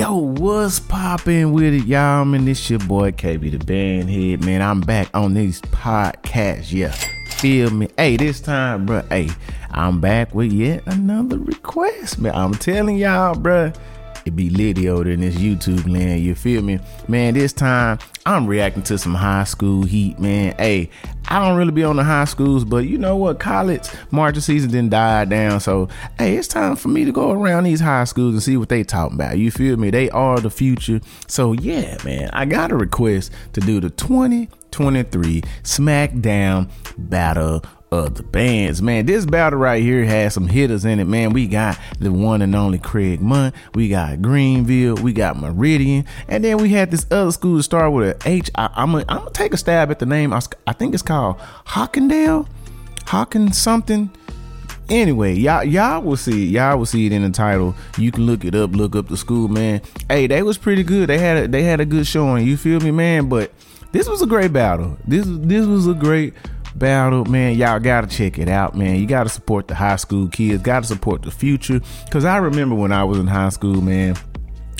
Yo, 0.00 0.14
what's 0.14 0.80
poppin' 0.80 1.52
with 1.52 1.74
it, 1.74 1.84
y'all? 1.84 2.24
Man, 2.24 2.46
this 2.46 2.70
your 2.70 2.78
boy 2.78 3.10
KB 3.10 3.50
the 3.50 3.58
Bandhead, 3.58 4.42
man. 4.42 4.62
I'm 4.62 4.80
back 4.80 5.10
on 5.12 5.34
these 5.34 5.60
podcasts, 5.60 6.72
yeah. 6.72 6.92
Feel 7.28 7.68
me? 7.68 7.86
Hey, 7.98 8.16
this 8.16 8.40
time, 8.40 8.86
bro. 8.86 9.02
Hey, 9.10 9.28
I'm 9.72 10.00
back 10.00 10.34
with 10.34 10.52
yet 10.52 10.84
another 10.86 11.36
request, 11.36 12.18
man. 12.18 12.34
I'm 12.34 12.54
telling 12.54 12.96
y'all, 12.96 13.34
bro 13.34 13.74
it 14.24 14.36
be 14.36 14.50
litty 14.50 14.88
over 14.88 15.08
in 15.10 15.20
this 15.20 15.36
YouTube 15.36 15.88
land. 15.88 16.22
You 16.22 16.34
feel 16.34 16.62
me? 16.62 16.78
Man, 17.08 17.34
this 17.34 17.52
time 17.52 17.98
I'm 18.26 18.46
reacting 18.46 18.82
to 18.84 18.98
some 18.98 19.14
high 19.14 19.44
school 19.44 19.82
heat, 19.82 20.18
man. 20.18 20.54
Hey, 20.58 20.90
I 21.30 21.38
don't 21.38 21.56
really 21.56 21.70
be 21.70 21.84
on 21.84 21.94
the 21.94 22.02
high 22.02 22.24
schools, 22.24 22.64
but 22.64 22.78
you 22.78 22.98
know 22.98 23.14
what? 23.14 23.38
College 23.38 23.88
marching 24.10 24.40
season 24.40 24.70
didn't 24.70 24.90
die 24.90 25.24
down. 25.26 25.60
So, 25.60 25.88
hey, 26.18 26.36
it's 26.36 26.48
time 26.48 26.74
for 26.74 26.88
me 26.88 27.04
to 27.04 27.12
go 27.12 27.30
around 27.30 27.64
these 27.64 27.80
high 27.80 28.02
schools 28.04 28.34
and 28.34 28.42
see 28.42 28.56
what 28.56 28.68
they 28.68 28.82
talking 28.82 29.14
about. 29.14 29.38
You 29.38 29.52
feel 29.52 29.76
me? 29.76 29.90
They 29.90 30.10
are 30.10 30.40
the 30.40 30.50
future. 30.50 31.00
So, 31.28 31.52
yeah, 31.52 31.96
man, 32.04 32.30
I 32.32 32.46
got 32.46 32.72
a 32.72 32.76
request 32.76 33.30
to 33.52 33.60
do 33.60 33.78
the 33.78 33.90
2023 33.90 35.42
SmackDown 35.62 36.68
Battle 36.98 37.62
of 37.92 38.14
the 38.14 38.22
bands. 38.22 38.80
Man, 38.80 39.06
this 39.06 39.26
battle 39.26 39.58
right 39.58 39.82
here 39.82 40.04
has 40.04 40.34
some 40.34 40.46
hitters 40.46 40.84
in 40.84 41.00
it, 41.00 41.06
man. 41.06 41.32
We 41.32 41.46
got 41.46 41.78
the 41.98 42.12
one 42.12 42.40
and 42.42 42.54
only 42.54 42.78
Craigmont. 42.78 43.52
We 43.74 43.88
got 43.88 44.22
Greenville. 44.22 44.94
We 44.96 45.12
got 45.12 45.36
Meridian. 45.36 46.04
And 46.28 46.44
then 46.44 46.58
we 46.58 46.68
had 46.70 46.90
this 46.90 47.06
other 47.10 47.32
school 47.32 47.56
to 47.56 47.62
start 47.62 47.92
with 47.92 48.24
a 48.24 48.28
H. 48.28 48.50
I, 48.54 48.70
I'm 48.74 48.92
going 48.92 49.06
to 49.06 49.30
take 49.32 49.52
a 49.52 49.56
stab 49.56 49.90
at 49.90 49.98
the 49.98 50.06
name. 50.06 50.32
I, 50.32 50.40
I 50.66 50.72
think 50.72 50.94
it's 50.94 51.02
called 51.02 51.38
Hawkindale. 51.66 52.46
Hawkins 53.06 53.58
something. 53.58 54.10
Anyway, 54.88 55.34
y'all 55.34 55.62
y'all 55.62 56.02
will 56.02 56.16
see 56.16 56.46
y'all 56.46 56.76
will 56.76 56.86
see 56.86 57.06
it 57.06 57.12
in 57.12 57.22
the 57.22 57.30
title. 57.30 57.76
You 57.96 58.10
can 58.10 58.26
look 58.26 58.44
it 58.44 58.56
up, 58.56 58.72
look 58.72 58.96
up 58.96 59.06
the 59.06 59.16
school, 59.16 59.46
man. 59.46 59.82
Hey, 60.08 60.26
they 60.26 60.42
was 60.42 60.58
pretty 60.58 60.82
good. 60.82 61.08
They 61.08 61.18
had 61.18 61.44
a, 61.44 61.48
they 61.48 61.62
had 61.62 61.80
a 61.80 61.84
good 61.84 62.08
showing. 62.08 62.44
You 62.44 62.56
feel 62.56 62.80
me, 62.80 62.90
man? 62.90 63.28
But 63.28 63.52
this 63.92 64.08
was 64.08 64.20
a 64.20 64.26
great 64.26 64.52
battle. 64.52 64.96
This 65.06 65.26
this 65.28 65.64
was 65.66 65.86
a 65.86 65.94
great 65.94 66.34
battle, 66.74 67.24
man, 67.24 67.56
y'all 67.56 67.78
gotta 67.80 68.06
check 68.06 68.38
it 68.38 68.48
out, 68.48 68.76
man. 68.76 68.96
You 68.96 69.06
gotta 69.06 69.28
support 69.28 69.68
the 69.68 69.74
high 69.74 69.96
school 69.96 70.28
kids, 70.28 70.62
gotta 70.62 70.86
support 70.86 71.22
the 71.22 71.30
future. 71.30 71.80
Cause 72.10 72.24
I 72.24 72.38
remember 72.38 72.74
when 72.74 72.92
I 72.92 73.04
was 73.04 73.18
in 73.18 73.26
high 73.26 73.50
school, 73.50 73.80
man. 73.80 74.16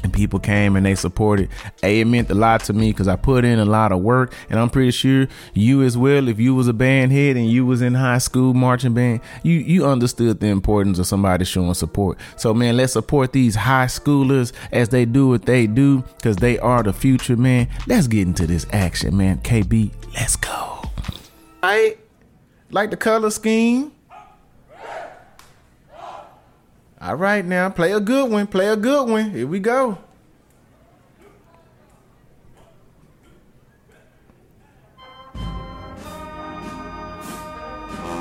And 0.02 0.12
people 0.12 0.38
came 0.38 0.76
and 0.76 0.86
they 0.86 0.94
supported. 0.94 1.50
Hey, 1.82 2.00
it 2.00 2.06
meant 2.06 2.30
a 2.30 2.34
lot 2.34 2.64
to 2.64 2.72
me 2.72 2.90
because 2.90 3.06
I 3.06 3.16
put 3.16 3.44
in 3.44 3.58
a 3.58 3.66
lot 3.66 3.92
of 3.92 4.00
work, 4.00 4.32
and 4.48 4.58
I'm 4.58 4.70
pretty 4.70 4.92
sure 4.92 5.28
you 5.52 5.82
as 5.82 5.98
well. 5.98 6.26
If 6.28 6.40
you 6.40 6.54
was 6.54 6.68
a 6.68 6.72
band 6.72 7.12
head 7.12 7.36
and 7.36 7.50
you 7.50 7.66
was 7.66 7.82
in 7.82 7.92
high 7.92 8.16
school 8.16 8.54
marching 8.54 8.94
band, 8.94 9.20
you 9.42 9.58
you 9.58 9.84
understood 9.84 10.40
the 10.40 10.46
importance 10.46 10.98
of 10.98 11.06
somebody 11.06 11.44
showing 11.44 11.74
support. 11.74 12.18
So 12.36 12.54
man, 12.54 12.78
let's 12.78 12.94
support 12.94 13.34
these 13.34 13.54
high 13.54 13.86
schoolers 13.86 14.52
as 14.72 14.88
they 14.88 15.04
do 15.04 15.28
what 15.28 15.44
they 15.44 15.66
do 15.66 16.02
because 16.16 16.36
they 16.36 16.58
are 16.58 16.82
the 16.82 16.94
future, 16.94 17.36
man. 17.36 17.68
Let's 17.86 18.06
get 18.06 18.26
into 18.26 18.46
this 18.46 18.66
action, 18.72 19.18
man. 19.18 19.40
KB, 19.40 19.92
let's 20.14 20.36
go 20.36 20.69
right? 21.62 21.98
Like 22.70 22.90
the 22.90 22.96
color 22.96 23.30
scheme. 23.30 23.92
All 27.00 27.14
right, 27.14 27.44
now 27.44 27.70
play 27.70 27.92
a 27.92 28.00
good 28.00 28.30
one. 28.30 28.46
Play 28.46 28.68
a 28.68 28.76
good 28.76 29.08
one. 29.08 29.30
Here 29.30 29.46
we 29.46 29.58
go. 29.58 29.96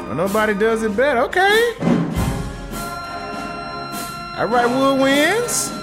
Well, 0.10 0.16
nobody 0.16 0.54
does 0.54 0.82
it 0.84 0.95
better. 0.95 1.20
Okay. 1.22 1.73
All 4.38 4.48
right, 4.48 4.66
woodwinds. 4.66 5.76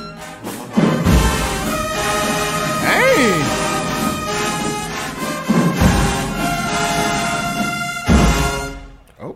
Hey. 2.81 3.46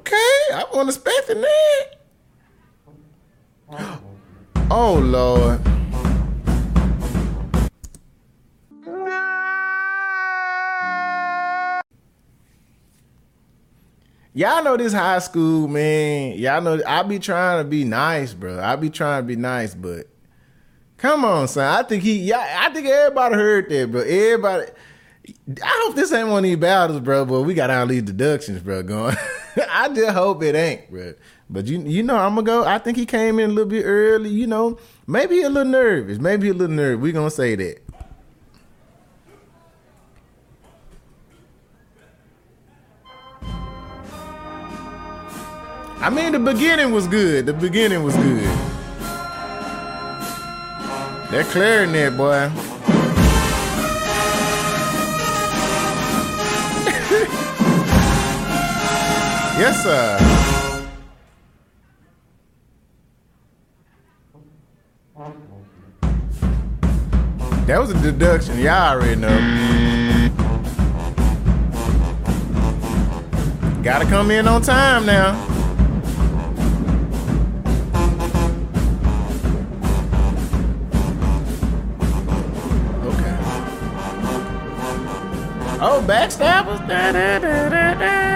I 0.07 0.65
wasn't 0.73 0.89
expecting 0.89 1.41
that. 1.43 1.87
Oh 4.71 4.95
Lord. 5.03 5.61
Y'all 14.33 14.63
know 14.63 14.77
this 14.77 14.93
high 14.93 15.19
school, 15.19 15.67
man. 15.67 16.39
Y'all 16.39 16.63
know 16.63 16.81
I 16.87 17.03
be 17.03 17.19
trying 17.19 17.65
to 17.65 17.69
be 17.69 17.85
nice, 17.85 18.33
bro. 18.33 18.61
I 18.61 18.77
be 18.77 18.89
trying 18.89 19.23
to 19.25 19.27
be 19.27 19.35
nice, 19.35 19.75
but 19.75 20.07
come 20.97 21.25
on, 21.25 21.49
son. 21.49 21.67
I 21.67 21.83
think 21.83 22.05
he, 22.05 22.21
yeah, 22.21 22.61
I 22.61 22.73
think 22.73 22.87
everybody 22.87 23.35
heard 23.35 23.69
that, 23.69 23.91
bro. 23.91 24.03
Everybody. 24.03 24.71
I 25.63 25.85
hope 25.85 25.97
this 25.97 26.13
ain't 26.13 26.29
one 26.29 26.39
of 26.39 26.43
these 26.45 26.57
battles, 26.57 27.01
bro. 27.01 27.25
But 27.25 27.43
we 27.43 27.55
got 27.55 27.71
all 27.71 27.87
these 27.87 28.03
deductions, 28.03 28.61
bro, 28.61 28.83
going. 28.83 29.17
I 29.71 29.89
just 29.89 30.13
hope 30.13 30.43
it 30.43 30.55
ain't, 30.55 30.91
bro. 30.91 31.15
But 31.49 31.67
you 31.67 31.81
you 31.81 32.03
know 32.03 32.17
I'm 32.17 32.35
gonna 32.35 32.47
go. 32.47 32.65
I 32.65 32.79
think 32.79 32.97
he 32.97 33.07
came 33.07 33.39
in 33.39 33.51
a 33.51 33.53
little 33.53 33.69
bit 33.69 33.83
early. 33.83 34.31
You 34.31 34.47
know, 34.47 34.79
maybe 35.07 35.43
a 35.43 35.49
little 35.49 35.71
nervous. 35.71 36.19
Maybe 36.19 36.51
a 36.51 36.55
little 36.55 36.75
nervous. 36.75 37.03
We 37.03 37.13
gonna 37.13 37.31
say 37.31 37.55
that. 37.57 37.83
I 46.03 46.09
mean, 46.09 46.33
the 46.33 46.39
beginning 46.39 46.93
was 46.93 47.07
good. 47.07 47.47
The 47.47 47.53
beginning 47.53 48.03
was 48.03 48.17
good. 48.17 48.45
That 51.31 51.47
clarinet, 51.51 52.17
boy. 52.17 52.51
Yes, 59.61 59.83
sir. 59.83 60.17
That 67.67 67.79
was 67.79 67.91
a 67.91 68.01
deduction. 68.01 68.59
Y'all 68.59 68.97
already 68.97 69.21
know. 69.21 69.29
Gotta 73.83 74.07
come 74.07 74.31
in 74.31 74.49
on 74.49 74.63
time 74.63 75.05
now. 75.05 75.33
Okay. 83.05 83.37
Oh, 85.83 86.03
backstabbers? 86.09 86.89
Da, 86.89 87.13
da, 87.13 87.39
da, 87.39 88.30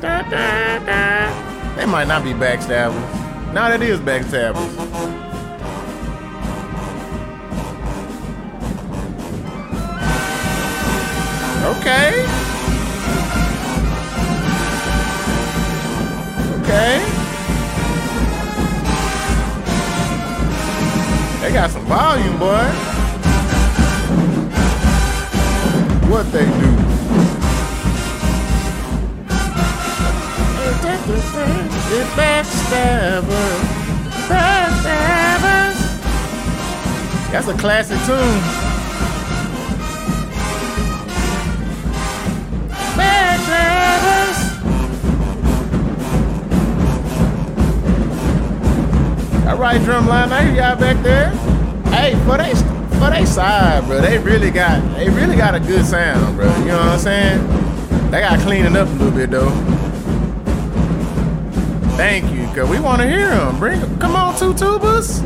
da, 0.00 0.22
da. 0.22 0.78
Da. 0.84 1.74
They 1.76 1.86
might 1.86 2.08
not 2.08 2.24
be 2.24 2.32
backstabbers. 2.32 3.52
No, 3.52 3.68
that 3.68 3.82
is 3.82 4.00
backstabbers. 4.00 4.88
Okay. 11.64 12.24
Okay. 16.60 16.98
They 21.40 21.52
got 21.52 21.70
some 21.70 21.84
volume, 21.86 22.38
boy. 22.38 22.64
What 26.10 26.30
they 26.32 26.44
do? 26.44 26.87
The 31.88 32.04
backstabbers. 32.16 33.62
Backstabbers. 34.28 35.78
That's 37.32 37.48
a 37.48 37.54
classic 37.54 37.98
tune. 38.06 38.68
All 49.48 49.56
right, 49.56 49.80
drumline, 49.80 50.30
I 50.30 50.42
hear 50.44 50.54
y'all 50.56 50.76
back 50.76 51.02
there. 51.02 51.30
Hey, 51.90 52.14
for 52.26 52.36
they 52.36 52.54
for 52.98 53.10
they 53.10 53.24
side, 53.24 53.86
bro, 53.86 54.00
they 54.02 54.18
really 54.18 54.50
got 54.50 54.80
they 54.94 55.08
really 55.08 55.36
got 55.36 55.54
a 55.54 55.60
good 55.60 55.86
sound, 55.86 56.36
bro. 56.36 56.54
You 56.58 56.66
know 56.66 56.76
what 56.76 56.86
I'm 56.86 56.98
saying? 56.98 58.10
They 58.10 58.20
got 58.20 58.38
cleaning 58.40 58.76
up 58.76 58.88
a 58.88 58.92
little 58.92 59.10
bit 59.10 59.30
though. 59.30 59.77
Thank 61.98 62.32
you, 62.32 62.46
cause 62.54 62.70
we 62.70 62.78
want 62.78 63.02
to 63.02 63.08
hear 63.08 63.28
them. 63.28 63.58
Bring, 63.58 63.80
come 63.98 64.14
on, 64.14 64.38
two 64.38 64.54
tubas, 64.54 65.18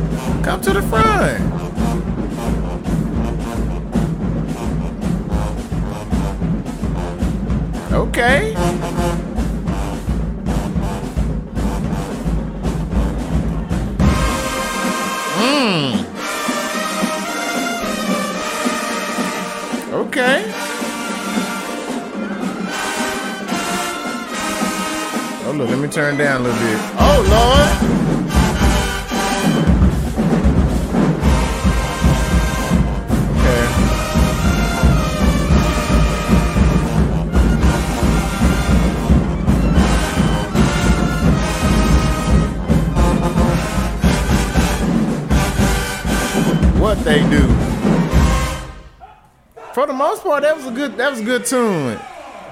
come 0.43 0.59
to 0.61 0.73
the 0.73 0.81
front. 0.81 1.39
Okay. 7.93 8.55
Me 25.83 25.89
turn 25.89 26.17
down 26.17 26.39
a 26.39 26.43
little 26.45 26.59
bit. 26.59 26.79
Oh 26.97 27.19
Lord. 27.29 27.93
what 46.79 46.97
they 47.03 47.19
do. 47.29 47.47
For 49.73 49.87
the 49.87 49.93
most 49.93 50.23
part, 50.23 50.43
that 50.43 50.55
was 50.55 50.65
a 50.67 50.71
good 50.71 50.95
that 50.95 51.11
was 51.11 51.19
a 51.19 51.23
good 51.25 51.45
tune. 51.45 51.99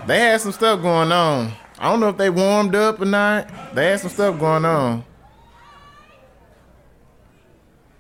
They 0.06 0.20
had 0.20 0.42
some 0.42 0.52
stuff 0.52 0.82
going 0.82 1.14
on. 1.14 1.61
I 1.82 1.90
don't 1.90 2.00
know 2.00 2.10
if 2.10 2.18
they 2.18 2.30
warmed 2.30 2.76
up 2.76 3.02
or 3.02 3.06
not. 3.06 3.50
They 3.74 3.88
had 3.88 4.02
some 4.02 4.12
stuff 4.12 4.40
going 4.40 4.66
on. 4.66 5.04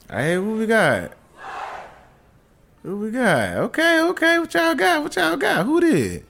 Hey, 0.07 0.37
what 0.37 0.57
we 0.59 0.67
got? 0.67 1.13
Who 2.83 2.97
we 2.97 3.09
got? 3.09 3.57
Okay, 3.57 4.01
okay. 4.01 4.37
What 4.37 4.53
y'all 4.53 4.75
got? 4.75 5.01
What 5.01 5.15
y'all 5.15 5.35
got? 5.35 5.65
Who 5.65 5.81
did? 5.81 6.25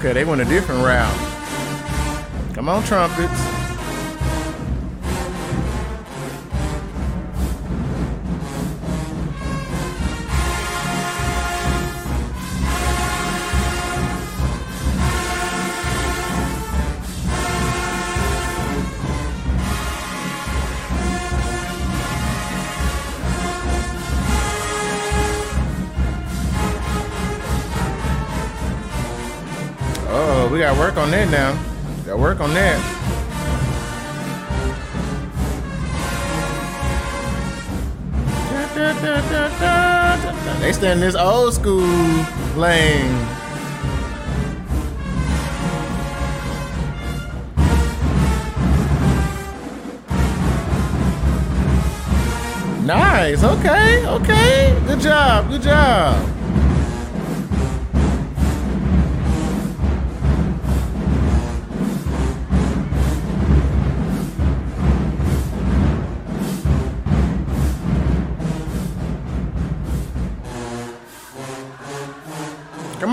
Okay, 0.00 0.14
they 0.14 0.24
went 0.24 0.40
a 0.40 0.46
different 0.46 0.82
route. 0.82 2.54
Come 2.54 2.70
on, 2.70 2.82
trumpets. 2.84 3.59
Gotta 30.60 30.78
work 30.78 30.98
on 30.98 31.10
that 31.10 31.30
now. 31.30 31.58
Gotta 32.04 32.18
work 32.18 32.38
on 32.40 32.52
that. 32.52 32.78
They 40.60 40.72
stay 40.72 40.92
in 40.92 41.00
this 41.00 41.14
old 41.14 41.54
school 41.54 41.80
lane. 42.56 43.26
Nice. 52.84 53.42
Okay. 53.42 54.06
Okay. 54.06 54.78
Good 54.86 55.00
job. 55.00 55.48
Good 55.48 55.62
job. 55.62 56.39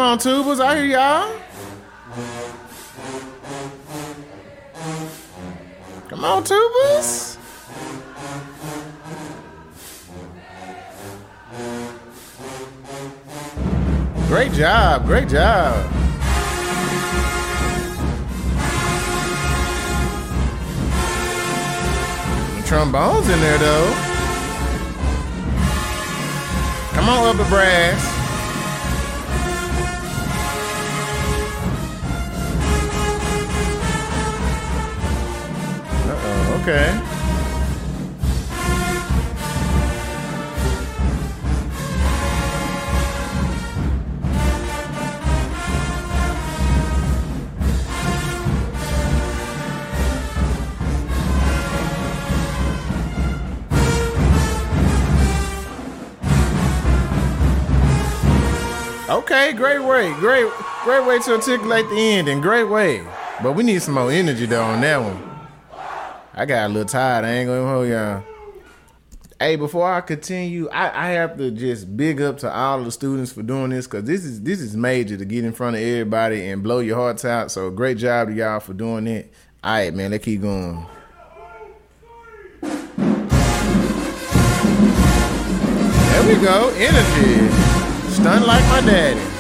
On, 0.08 0.18
tubers. 0.18 0.62
I 0.62 0.78
hear 0.78 0.86
y'all. 0.86 1.40
Come 6.08 6.24
on, 6.24 6.44
tubers. 6.46 7.38
Great 14.28 14.54
job. 14.54 15.06
Great 15.06 15.28
job. 15.28 15.92
The 22.56 22.64
trombones 22.66 23.28
in 23.28 23.40
there, 23.42 23.58
though. 23.58 23.94
Come 26.94 27.10
on, 27.10 27.36
upper 27.36 27.50
brass. 27.50 28.17
Okay. 36.68 37.00
Okay, 59.10 59.54
great 59.54 59.80
way. 59.80 60.12
Great 60.16 60.52
great 60.84 61.08
way 61.08 61.20
to 61.20 61.32
articulate 61.36 61.88
the 61.88 61.96
ending. 61.98 62.42
Great 62.42 62.66
way. 62.66 63.08
But 63.42 63.54
we 63.54 63.64
need 63.64 63.82
some 63.82 63.94
more 63.94 64.12
energy 64.12 64.46
though 64.46 64.64
on 64.64 64.82
that 64.82 64.98
one. 64.98 65.27
I 66.40 66.46
got 66.46 66.68
a 66.68 66.70
little 66.70 66.88
tired. 66.88 67.26
I 67.26 67.32
ain't 67.32 67.48
gonna 67.48 67.68
hold 67.68 67.90
y'all. 67.90 68.24
Hey, 69.40 69.56
before 69.56 69.92
I 69.92 70.02
continue, 70.02 70.70
I, 70.70 71.08
I 71.08 71.10
have 71.14 71.36
to 71.40 71.50
just 71.50 71.98
big 71.98 72.22
up 72.22 72.38
to 72.40 72.56
all 72.56 72.84
the 72.84 72.92
students 72.92 73.32
for 73.32 73.42
doing 73.42 73.72
this 73.72 73.88
because 73.88 74.04
this 74.04 74.24
is 74.24 74.44
this 74.44 74.62
is 74.62 74.78
major 74.78 75.18
to 75.18 75.26
get 75.26 75.46
in 75.46 75.52
front 75.52 75.78
of 75.78 75.82
everybody 75.82 76.48
and 76.48 76.62
blow 76.62 76.78
your 76.78 76.96
hearts 76.96 77.26
out. 77.26 77.50
So 77.50 77.72
great 77.72 77.98
job 77.98 78.28
to 78.28 78.36
y'all 78.36 78.60
for 78.60 78.74
doing 78.74 79.08
it. 79.08 79.34
All 79.64 79.74
right, 79.74 79.92
man, 79.92 80.12
let's 80.12 80.24
keep 80.24 80.42
going. 80.42 80.86
There 82.62 82.78
we 86.28 86.36
go, 86.46 86.70
energy, 86.78 87.52
stunned 88.14 88.46
like 88.46 88.64
my 88.70 88.82
daddy. 88.82 89.37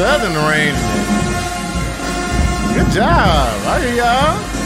Southern 0.00 0.34
arrangement. 0.34 1.06
Good 2.74 2.90
job. 2.90 3.66
I 3.66 3.80
hear 3.82 3.96
y'all. 3.96 4.59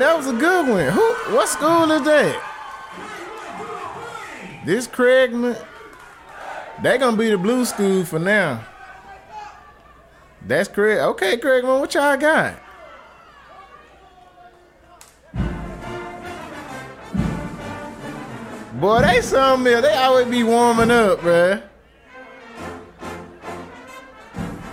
That 0.00 0.16
was 0.16 0.26
a 0.26 0.32
good 0.32 0.68
one. 0.68 0.88
Who? 0.88 1.34
What 1.34 1.48
school 1.48 1.90
is 1.90 2.02
that? 2.02 2.46
This 4.64 4.86
Craigman. 4.86 5.56
They 6.82 6.98
gonna 6.98 7.16
be 7.16 7.30
the 7.30 7.38
blue 7.38 7.64
school 7.64 8.04
for 8.04 8.18
now. 8.18 8.64
That's 10.46 10.68
Craig. 10.68 10.98
Okay, 10.98 11.36
Craigman, 11.36 11.80
what 11.80 11.94
y'all 11.94 12.16
got? 12.16 12.54
Boy, 18.80 19.02
they 19.02 19.20
some 19.20 19.62
me. 19.62 19.74
They 19.74 19.92
always 19.94 20.26
be 20.26 20.42
warming 20.42 20.90
up, 20.90 21.20
bruh. 21.20 21.62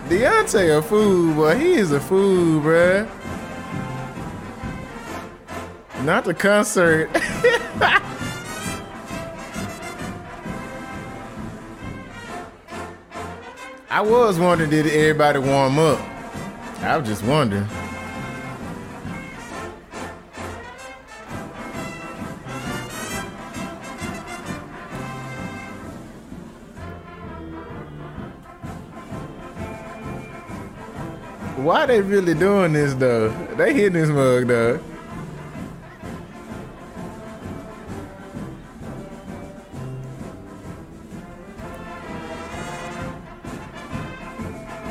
Deontay 0.07 0.77
a 0.77 0.81
fool, 0.81 1.33
boy. 1.33 1.59
He 1.59 1.73
is 1.73 1.91
a 1.91 1.99
fool, 1.99 2.61
bruh. 2.61 3.16
Not 6.07 6.23
the 6.23 6.33
concert. 6.33 7.09
I 13.89 13.99
was 13.99 14.39
wondering, 14.39 14.69
did 14.69 14.87
everybody 14.87 15.39
warm 15.39 15.77
up? 15.77 15.99
I 16.79 16.95
was 16.95 17.09
just 17.09 17.23
wondering. 17.23 17.65
Why 31.57 31.85
they 31.85 31.99
really 31.99 32.33
doing 32.33 32.71
this 32.71 32.93
though? 32.93 33.27
They 33.57 33.73
hitting 33.73 33.91
this 33.91 34.07
mug 34.07 34.47
though. 34.47 34.79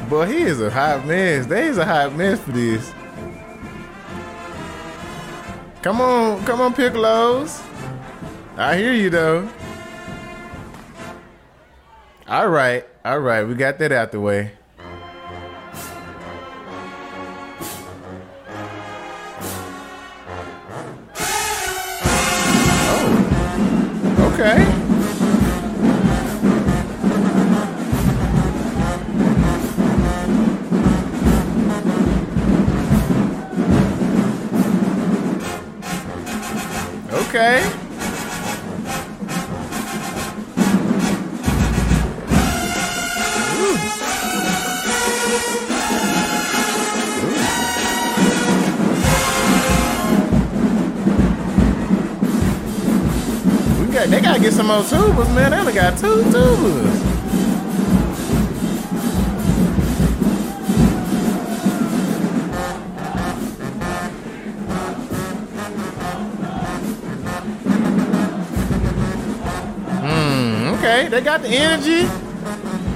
Boy, 0.09 0.27
he 0.27 0.43
is 0.43 0.61
a 0.61 0.71
hot 0.71 1.05
mess. 1.05 1.47
They 1.47 1.67
is 1.67 1.79
a 1.79 1.85
hot 1.85 2.15
mess 2.15 2.39
for 2.39 2.53
this. 2.53 2.93
Come 5.83 6.01
on, 6.01 6.45
come 6.45 6.61
on, 6.61 6.75
Piccolos. 6.75 7.61
I 8.57 8.77
hear 8.77 8.93
you 8.93 9.11
though. 9.11 9.49
All 12.29 12.49
right, 12.49 12.87
all 13.05 13.19
right, 13.19 13.43
we 13.43 13.55
got 13.55 13.79
that 13.79 13.91
out 13.91 14.13
the 14.13 14.21
way. 14.21 14.53
Got 55.91 55.99
two. 56.01 56.23
Hmm, 70.01 70.75
okay, 70.75 71.09
they 71.09 71.21
got 71.21 71.43
the 71.43 71.49
energy. 71.49 72.09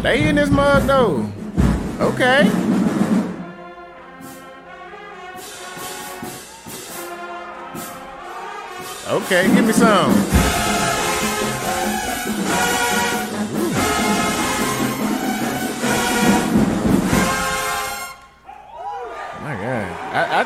They 0.02 0.28
in 0.28 0.34
this 0.34 0.50
mug 0.50 0.82
though. 0.88 1.30
Okay. 2.00 2.50
Okay, 9.06 9.54
give 9.54 9.64
me 9.64 9.72
some. 9.72 10.39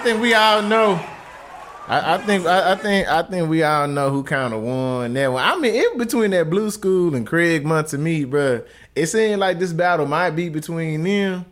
Think 0.05 0.21
we 0.21 0.35
all 0.35 0.61
know. 0.61 1.03
I, 1.89 2.17
I 2.17 2.19
think 2.19 2.45
I, 2.45 2.73
I 2.73 2.75
think 2.77 3.09
I 3.09 3.23
think 3.23 3.49
we 3.49 3.63
all 3.63 3.89
know 3.89 4.11
who 4.11 4.23
kind 4.23 4.53
of 4.53 4.61
won 4.61 5.15
that 5.15 5.33
one. 5.33 5.43
I 5.43 5.57
mean, 5.57 5.75
it 5.75 5.97
between 5.97 6.31
that 6.33 6.51
Blue 6.51 6.71
School 6.71 7.15
and 7.15 7.27
Craigmont 7.27 7.89
to 7.89 7.97
me, 7.97 8.27
bruh, 8.27 8.67
It 8.95 9.07
seemed 9.07 9.41
like 9.41 9.59
this 9.59 9.73
battle 9.73 10.07
might 10.07 10.33
be 10.33 10.51
between 10.51 11.05
them. 11.05 11.47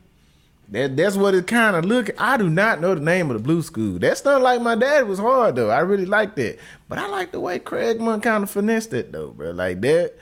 That 0.68 0.98
that's 0.98 1.16
what 1.16 1.34
it 1.34 1.46
kind 1.46 1.76
of 1.76 1.86
look. 1.86 2.10
I 2.20 2.36
do 2.36 2.50
not 2.50 2.82
know 2.82 2.94
the 2.94 3.00
name 3.00 3.30
of 3.30 3.38
the 3.38 3.42
Blue 3.42 3.62
School. 3.62 3.98
That 3.98 4.18
stuff 4.18 4.42
like 4.42 4.60
my 4.60 4.74
dad 4.74 5.08
was 5.08 5.18
hard 5.18 5.56
though. 5.56 5.70
I 5.70 5.80
really 5.80 6.04
liked 6.04 6.36
that, 6.36 6.58
but 6.90 6.98
I 6.98 7.06
like 7.08 7.32
the 7.32 7.40
way 7.40 7.58
Craigmont 7.58 8.22
kind 8.22 8.42
of 8.42 8.50
finessed 8.50 8.92
it 8.92 9.12
though, 9.12 9.30
bro. 9.30 9.52
Like 9.52 9.80
that. 9.80 10.12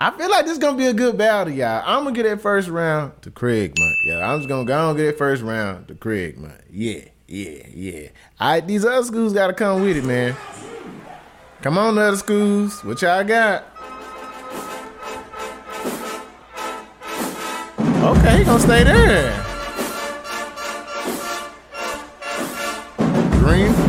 I 0.00 0.10
feel 0.10 0.28
like 0.28 0.44
this 0.44 0.54
is 0.54 0.58
gonna 0.58 0.76
be 0.76 0.86
a 0.86 0.92
good 0.92 1.16
battle, 1.16 1.52
y'all. 1.52 1.84
I'm 1.86 2.02
gonna 2.02 2.16
get 2.16 2.24
that 2.24 2.40
first 2.40 2.68
round 2.68 3.22
to 3.22 3.30
Craigmont. 3.30 3.94
Yeah, 4.06 4.28
I'm 4.28 4.40
just 4.40 4.48
gonna 4.48 4.64
go 4.64 4.90
and 4.90 4.98
get 4.98 5.06
that 5.06 5.18
first 5.18 5.40
round 5.40 5.86
to 5.86 5.94
Craigmont. 5.94 6.62
Yeah, 6.68 7.04
yeah, 7.26 7.66
yeah. 7.74 8.08
Right, 8.40 8.66
these 8.66 8.84
other 8.84 9.04
schools 9.04 9.32
gotta 9.32 9.52
come 9.52 9.82
with 9.82 9.96
it, 9.96 10.04
man. 10.04 10.36
Come 11.62 11.78
on, 11.78 11.96
other 11.98 12.16
schools. 12.16 12.84
What 12.84 13.00
y'all 13.02 13.24
got? 13.24 13.64
Okay, 17.78 18.38
he 18.38 18.44
gonna 18.44 18.60
stay 18.60 18.84
there. 18.84 19.44
Green. 23.40 23.83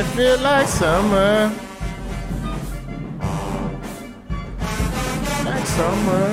It 0.00 0.06
feel 0.16 0.38
like 0.38 0.66
summer. 0.66 1.52
Like 5.44 5.66
summer. 5.66 6.26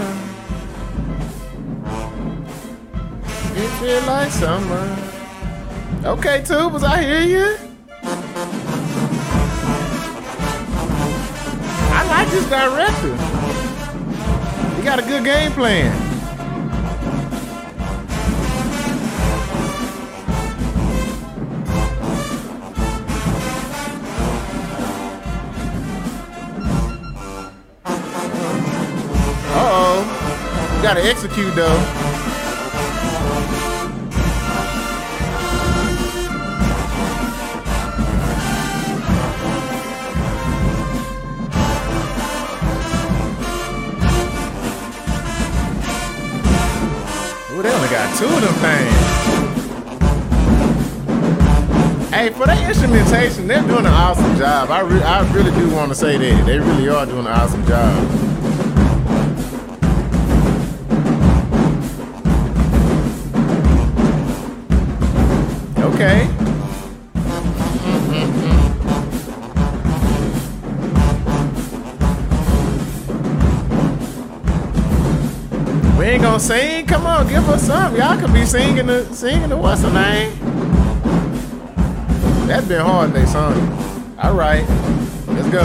It 3.55 3.69
feel 3.81 4.01
like 4.03 4.31
summer. 4.31 4.97
Okay, 6.05 6.43
Tubers, 6.45 6.83
I 6.83 7.03
hear 7.03 7.23
you. 7.23 7.57
I 11.91 12.01
like 12.07 12.29
this 12.29 12.47
director. 12.49 13.15
He 14.77 14.81
got 14.83 14.99
a 14.99 15.01
good 15.01 15.25
game 15.25 15.51
plan. 15.51 16.06
Gotta 30.87 31.03
execute 31.03 31.53
though. 31.53 31.65
Ooh, 47.51 47.61
they 47.61 47.73
only 47.73 47.89
got 47.89 48.17
two 48.17 48.23
of 48.23 48.41
them 48.41 48.53
things. 48.63 48.95
Hey, 52.11 52.29
for 52.29 52.45
their 52.45 52.65
instrumentation, 52.65 53.45
they're 53.45 53.61
doing 53.63 53.79
an 53.79 53.87
awesome 53.87 54.37
job. 54.37 54.71
I, 54.71 54.79
re- 54.79 55.03
I 55.03 55.29
really 55.33 55.51
do 55.51 55.69
want 55.75 55.89
to 55.89 55.95
say 55.95 56.15
that. 56.15 56.45
They 56.45 56.59
really 56.59 56.87
are 56.87 57.05
doing 57.05 57.25
an 57.25 57.33
awesome 57.33 57.65
job. 57.65 58.36
Gonna 76.37 76.49
sing. 76.49 76.85
Come 76.85 77.07
on, 77.07 77.27
give 77.27 77.49
us 77.49 77.65
some. 77.65 77.95
Y'all 77.95 78.15
could 78.15 78.31
be 78.31 78.45
singing 78.45 78.85
the 78.85 79.11
singing 79.11 79.49
the 79.49 79.57
what's 79.57 79.81
the 79.81 79.91
name? 79.91 80.37
That's 82.45 82.67
been 82.67 82.79
hard, 82.79 83.11
they 83.11 83.25
song. 83.25 83.55
All 84.19 84.35
right, 84.35 84.61
let's 85.29 85.49
go. 85.49 85.63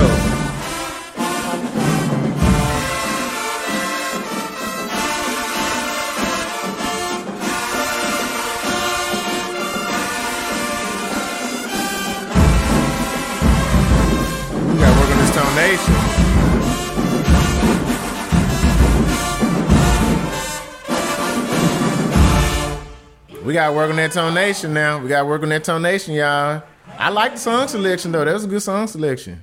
We 14.72 14.80
got 14.80 14.96
this 15.18 15.36
nation. 15.54 16.21
We 23.44 23.52
got 23.54 23.70
to 23.70 23.72
work 23.72 23.90
on 23.90 23.96
that 23.96 24.12
tonation 24.12 24.70
now. 24.70 24.98
We 24.98 25.08
got 25.08 25.20
to 25.20 25.26
work 25.26 25.42
on 25.42 25.48
that 25.48 25.64
tonation, 25.64 26.14
y'all. 26.14 26.62
I 26.98 27.08
like 27.08 27.32
the 27.32 27.38
song 27.38 27.66
selection 27.66 28.12
though. 28.12 28.24
That 28.24 28.34
was 28.34 28.44
a 28.44 28.48
good 28.48 28.62
song 28.62 28.86
selection. 28.86 29.42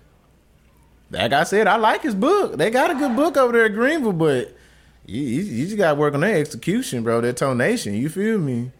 Like 1.12 1.34
I 1.34 1.44
said, 1.44 1.68
I 1.68 1.76
like 1.76 2.04
his 2.04 2.16
book. 2.16 2.58
They 2.58 2.70
got 2.70 2.92
a 2.92 2.96
good 2.96 3.16
book 3.16 3.36
over 3.36 3.52
there 3.52 3.66
at 3.66 3.74
Greenville, 3.74 4.14
but 4.14 4.56
you, 5.06 5.22
you, 5.22 5.42
you 5.42 5.66
just 5.66 5.78
got 5.78 5.94
to 5.94 6.00
work 6.00 6.14
on 6.14 6.22
that 6.22 6.36
execution, 6.36 7.04
bro. 7.04 7.20
That 7.22 7.36
tonation. 7.36 8.00
You 8.00 8.10
feel 8.10 8.38
me? 8.38 8.72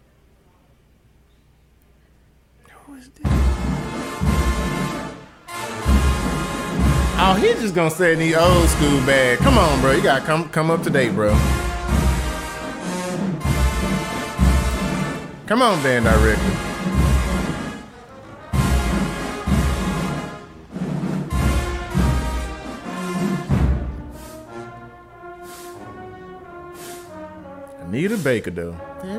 Oh, 7.22 7.34
he's 7.34 7.60
just 7.60 7.74
gonna 7.74 7.90
say 7.90 8.14
the 8.14 8.34
old 8.34 8.66
school 8.70 8.98
bag. 9.04 9.38
Come 9.40 9.58
on, 9.58 9.80
bro. 9.82 9.92
You 9.92 10.02
gotta 10.02 10.24
come 10.24 10.48
come 10.48 10.70
up 10.70 10.82
to 10.84 10.90
date, 10.90 11.14
bro. 11.14 11.30
Come 15.50 15.62
on, 15.62 15.82
band 15.82 16.04
director. 16.04 16.42
Anita 27.82 28.16
Baker, 28.18 28.52
though. 28.52 28.76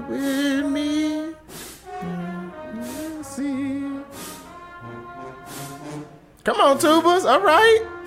with 0.08 0.66
me. 0.68 1.34
Come 6.46 6.62
on, 6.62 6.78
tubas. 6.78 7.26
All 7.30 7.42
right. 7.42 8.01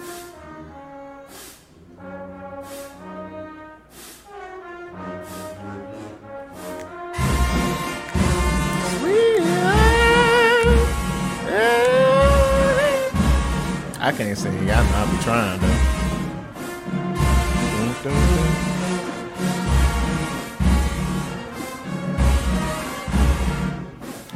I 14.05 14.13
can't 14.13 14.37
sing. 14.37 14.69
I, 14.69 14.83
know 14.83 14.97
I'll 14.97 15.11
be 15.11 15.17
trying 15.23 15.59
though. 15.61 15.69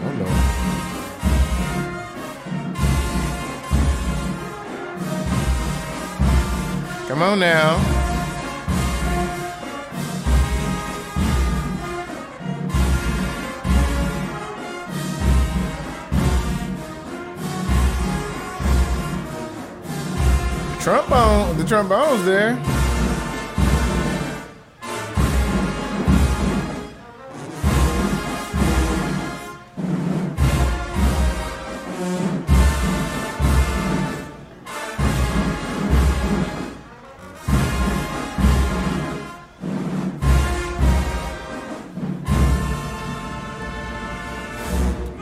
Oh 0.01 0.12
no. 0.16 0.27
Come 7.09 7.23
on 7.23 7.38
now. 7.40 7.98
Trombone, 20.88 21.55
the 21.59 21.64
trombone's 21.64 22.24
there. 22.24 22.55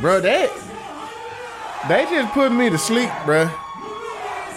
Bro, 0.01 0.21
they 0.21 0.49
they 1.89 2.05
just 2.05 2.33
put 2.35 2.53
me 2.53 2.71
to 2.71 2.79
sleep, 2.79 3.11
bro. 3.25 3.51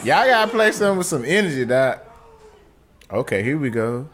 Y'all 0.03 0.25
gotta 0.25 0.49
play 0.49 0.71
something 0.71 0.97
with 0.97 1.07
some 1.07 1.25
energy, 1.25 1.65
doc. 1.65 2.01
Okay, 3.11 3.43
here 3.43 3.57
we 3.57 3.69
go. 3.69 4.07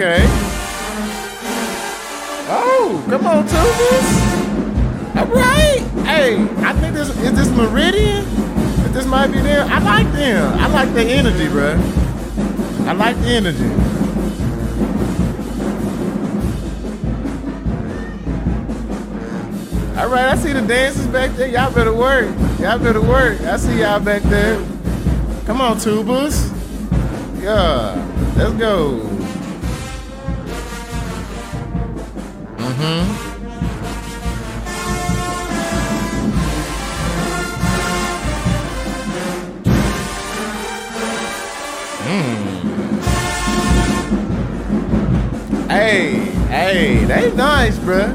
Okay. 0.00 0.22
Oh, 2.48 3.04
come 3.10 3.26
on, 3.26 3.44
Tubas. 3.48 5.16
All 5.16 5.26
right. 5.26 5.80
Hey, 6.06 6.36
I 6.64 6.72
think 6.74 6.94
this 6.94 7.08
is 7.08 7.32
this 7.32 7.50
Meridian. 7.50 8.24
This 8.92 9.06
might 9.06 9.32
be 9.32 9.40
them. 9.40 9.68
I 9.68 9.80
like 9.80 10.12
them. 10.12 10.56
I 10.56 10.68
like 10.68 10.94
the 10.94 11.02
energy, 11.02 11.48
bro. 11.48 11.72
I 12.86 12.92
like 12.92 13.16
the 13.22 13.26
energy. 13.26 13.64
All 19.98 20.08
right, 20.08 20.28
I 20.28 20.36
see 20.36 20.52
the 20.52 20.62
dancers 20.62 21.08
back 21.08 21.32
there. 21.32 21.48
Y'all 21.48 21.74
better 21.74 21.92
work. 21.92 22.28
Y'all 22.60 22.78
better 22.78 23.02
work. 23.02 23.40
I 23.40 23.56
see 23.56 23.80
y'all 23.80 23.98
back 23.98 24.22
there. 24.22 24.64
Come 25.44 25.60
on, 25.60 25.76
tubas. 25.78 26.54
Yeah, 27.42 27.96
let's 28.36 28.54
go. 28.54 29.17
Mm-hmm. 32.78 33.28
Mm. 42.06 42.48
Hey, 45.68 46.18
hey, 46.46 47.04
they 47.04 47.34
nice, 47.34 47.76
bruh. 47.78 48.14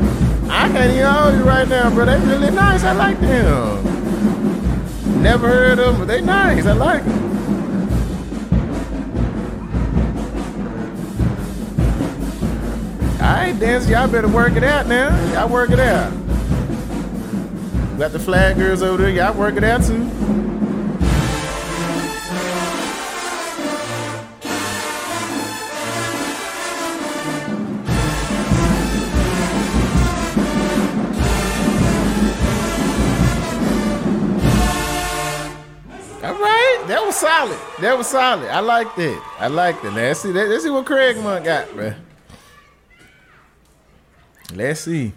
I 0.49 0.69
can't 0.69 0.91
even 0.93 1.07
hold 1.07 1.33
you 1.35 1.43
right 1.43 1.67
now, 1.67 1.89
bro. 1.89 2.05
They 2.05 2.17
really 2.19 2.51
nice. 2.51 2.85
I 2.85 2.93
like 2.93 3.19
them. 3.19 3.83
Never 5.21 5.49
heard 5.49 5.79
of 5.79 5.85
them, 5.87 5.97
but 5.99 6.07
they 6.07 6.21
nice. 6.21 6.65
I 6.65 6.71
like 6.71 7.03
them. 7.03 7.22
Right, 13.63 13.71
dance. 13.71 13.89
Y'all 13.89 14.09
better 14.09 14.27
work 14.27 14.57
it 14.57 14.63
out 14.63 14.87
now. 14.87 15.09
Y'all 15.31 15.47
work 15.47 15.69
it 15.69 15.79
out. 15.79 16.11
Got 17.97 18.11
the 18.11 18.19
flag 18.19 18.57
girls 18.57 18.81
over 18.81 19.03
there. 19.03 19.09
Y'all 19.09 19.33
work 19.33 19.55
it 19.55 19.63
out 19.63 19.81
too. 19.83 20.03
All 36.21 36.33
right, 36.33 36.83
that 36.87 37.01
was 37.01 37.15
solid. 37.15 37.57
That 37.79 37.97
was 37.97 38.07
solid. 38.07 38.49
I 38.49 38.59
like 38.59 38.93
that. 38.97 39.35
I 39.39 39.47
like 39.47 39.81
that. 39.83 39.93
Let's 39.93 40.19
see. 40.19 40.33
Let's 40.33 40.65
see 40.65 40.69
what 40.69 40.85
Craigmont 40.85 41.45
got, 41.45 41.73
bro. 41.73 41.93
Let's 44.55 44.81
see. 44.81 45.11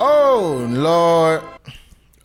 Oh 0.00 0.66
Lord. 0.70 1.42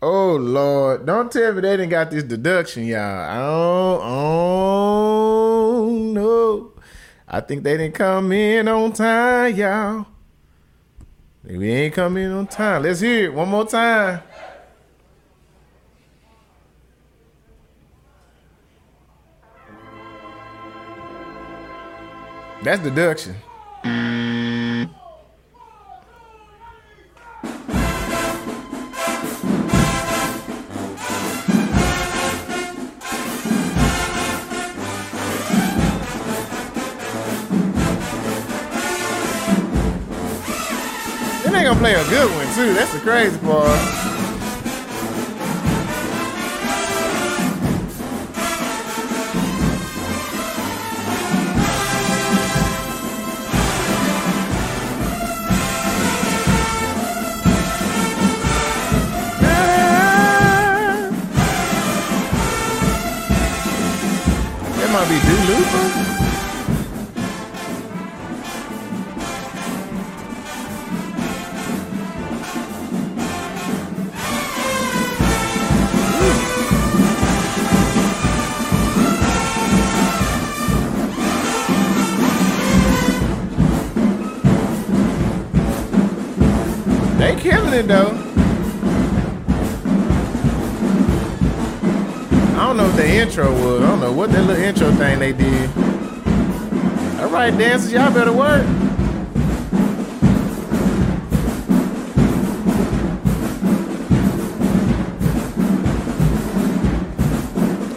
Oh 0.04 0.36
Lord. 0.36 1.06
Don't 1.08 1.32
tell 1.32 1.54
me 1.54 1.62
they 1.62 1.78
didn't 1.78 1.90
got 1.90 2.12
this 2.12 2.24
deduction, 2.24 2.86
y'all. 2.86 3.00
I 3.00 3.38
don't, 3.38 4.02
oh 4.04 5.90
no. 6.14 6.72
I 7.28 7.42
think 7.42 7.64
they 7.64 7.78
didn't 7.78 7.96
come 7.96 8.32
in 8.32 8.68
on 8.68 8.94
time, 8.94 9.56
y'all. 9.56 10.06
We 11.44 11.72
ain't 11.72 11.96
come 11.96 12.18
in 12.18 12.32
on 12.32 12.46
time. 12.46 12.84
Let's 12.84 13.00
hear 13.00 13.26
it 13.26 13.34
one 13.34 13.50
more 13.50 13.66
time. 13.66 14.22
That's 22.64 22.82
deduction. 22.82 23.36
Then 41.44 41.52
they 41.52 41.64
gonna 41.64 41.78
play 41.78 41.96
a 41.96 42.10
good 42.10 42.32
one 42.32 42.46
too. 42.56 42.74
That's 42.74 42.94
the 42.94 43.00
crazy 43.02 43.38
part. 43.40 44.03
Intro 93.34 93.52
was. 93.52 93.82
I 93.82 93.88
don't 93.88 94.00
know 94.00 94.12
what 94.12 94.32
that 94.32 94.46
little 94.46 94.64
intro 94.64 94.92
thing 94.92 95.18
they 95.18 95.34
did. 95.34 95.68
All 97.20 97.30
right, 97.30 97.50
dancers, 97.58 97.92
y'all 97.92 98.14
better 98.14 98.32
work. 98.32 98.64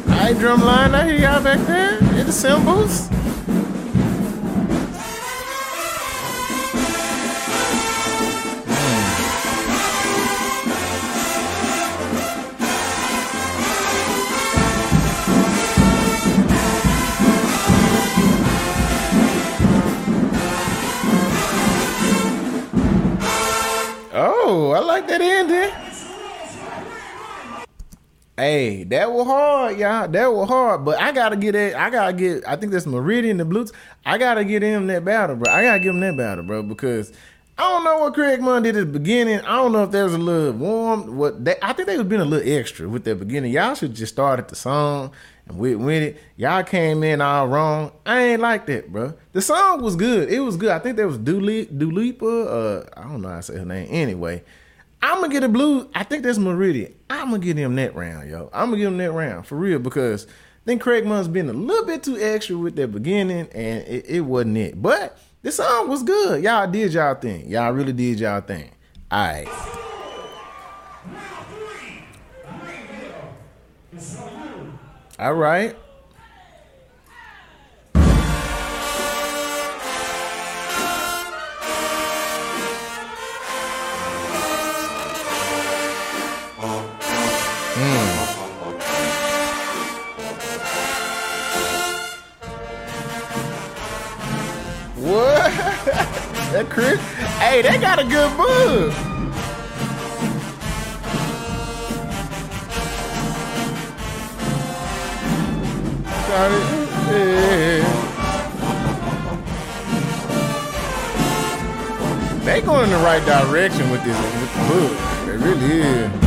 All 0.09 0.17
right, 0.17 0.37
drumline, 0.37 0.95
I 0.95 1.05
hear 1.05 1.21
y'all 1.21 1.43
back 1.43 1.67
there. 1.67 2.01
Hear 2.15 2.25
the 2.25 2.33
cymbals. 2.33 3.16
Hey, 28.47 28.85
that 28.85 29.11
was 29.11 29.27
hard, 29.27 29.77
y'all. 29.77 30.07
That 30.07 30.33
was 30.33 30.49
hard. 30.49 30.85
But 30.85 31.01
I 31.01 31.11
gotta 31.11 31.35
get 31.35 31.57
it. 31.57 31.75
I 31.75 31.91
gotta 31.91 32.13
get. 32.13 32.47
I 32.47 32.55
think 32.55 32.71
that's 32.71 32.87
Meridian 32.87 33.39
the 33.39 33.45
Blues. 33.45 33.73
I 34.05 34.19
gotta 34.19 34.45
get 34.45 34.63
him 34.63 34.87
that 34.87 35.05
battle, 35.05 35.35
bro. 35.35 35.53
I 35.53 35.65
gotta 35.65 35.81
give 35.81 35.93
him 35.93 35.99
that 35.99 36.17
battle, 36.17 36.45
bro, 36.45 36.63
because 36.63 37.13
I 37.59 37.63
don't 37.63 37.83
know 37.83 37.99
what 37.99 38.15
Craigmont 38.15 38.63
did 38.63 38.77
at 38.77 38.87
the 38.87 38.99
beginning. 39.01 39.41
I 39.41 39.57
don't 39.57 39.73
know 39.73 39.83
if 39.83 39.91
there 39.91 40.05
was 40.05 40.15
a 40.15 40.19
little 40.19 40.53
warm. 40.53 41.17
What 41.17 41.45
they, 41.45 41.57
I 41.61 41.73
think 41.73 41.89
they 41.89 41.99
was 41.99 42.07
being 42.07 42.21
a 42.21 42.25
little 42.25 42.49
extra 42.49 42.89
with 42.89 43.03
that 43.03 43.17
beginning. 43.17 43.51
Y'all 43.51 43.75
should 43.75 43.95
just 43.95 44.13
started 44.13 44.47
the 44.47 44.55
song 44.55 45.11
and 45.49 45.59
went 45.59 45.81
with 45.81 46.05
it. 46.05 46.17
Y'all 46.37 46.63
came 46.63 47.03
in 47.03 47.21
all 47.21 47.49
wrong. 47.49 47.91
I 48.07 48.21
ain't 48.21 48.43
like 48.43 48.67
that, 48.67 48.93
bro. 48.93 49.15
The 49.33 49.43
song 49.43 49.83
was 49.83 49.97
good. 49.97 50.31
It 50.31 50.39
was 50.39 50.57
good. 50.57 50.71
I 50.71 50.79
think 50.79 50.97
there 50.97 51.09
was 51.09 51.19
Duli, 51.19 51.67
Dulipa. 51.67 52.47
Uh, 52.47 52.89
I 52.97 53.03
don't 53.09 53.23
know 53.23 53.29
how 53.29 53.39
to 53.39 53.43
say 53.43 53.57
her 53.57 53.65
name. 53.65 53.89
Anyway, 53.91 54.45
I'm 55.07 55.21
gonna 55.21 55.33
get 55.33 55.45
a 55.45 55.49
blue. 55.49 55.89
I 55.95 56.03
think 56.03 56.25
that's 56.25 56.37
Meridian. 56.37 56.93
I'm 57.09 57.31
gonna 57.31 57.39
get 57.39 57.57
him 57.57 57.77
that 57.77 57.95
round, 57.95 58.29
yo. 58.29 58.51
I'm 58.53 58.71
gonna 58.71 58.79
give 58.79 58.89
him 58.89 58.97
that 58.97 59.13
round 59.13 59.47
for 59.47 59.55
real 59.55 59.79
because 59.79 60.27
then 60.65 60.81
Craigmont's 60.81 61.29
been 61.29 61.49
a 61.49 61.53
little 61.53 61.87
bit 61.87 62.03
too 62.03 62.19
extra 62.21 62.59
with 62.59 62.75
that 62.75 62.89
beginning, 62.89 63.49
and 63.53 63.87
it, 63.87 64.05
it 64.09 64.21
wasn't 64.23 64.57
it. 64.57 64.83
But 64.83 65.17
the 65.43 65.53
song 65.53 65.89
was 65.89 66.03
good. 66.03 66.43
Y'all 66.43 66.69
did 66.69 66.93
y'all 66.93 67.15
thing. 67.15 67.49
Y'all 67.49 67.71
really 67.71 67.93
did 67.93 68.19
y'all 68.19 68.41
thing. 68.41 68.73
All 69.13 69.21
right. 69.21 69.49
All 75.21 75.35
right. 75.35 75.77
What? 95.07 95.53
that 96.51 96.67
Chris? 96.69 97.01
Hey, 97.39 97.63
they 97.63 97.79
got 97.79 98.01
a 98.01 98.05
good 98.05 98.37
book. 98.37 98.93
Got 106.27 106.51
it. 106.51 106.63
Yeah. 107.07 108.07
They 112.45 112.61
going 112.63 112.85
in 112.85 112.91
the 112.91 112.97
right 112.99 113.25
direction 113.25 113.91
with 113.91 114.03
this 114.03 114.21
with 114.21 114.53
the 114.55 114.61
book. 114.67 114.99
They 115.27 115.37
really 115.37 115.83
is. 115.83 116.26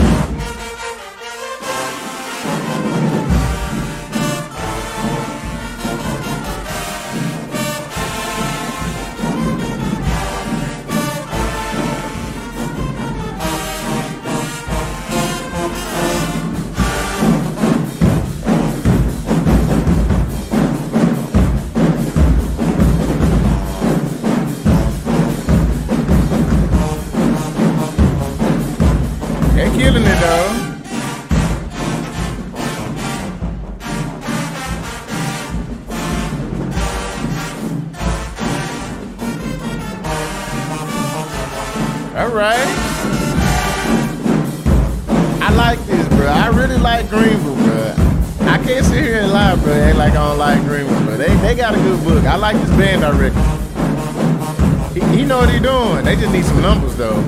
I 52.89 53.11
director. 53.11 53.39
He, 54.93 55.17
he 55.17 55.23
know 55.23 55.37
what 55.37 55.49
he 55.49 55.59
doing. 55.59 56.05
They 56.05 56.15
just 56.15 56.33
need 56.33 56.43
some 56.45 56.61
numbers 56.61 56.95
though. 56.95 57.21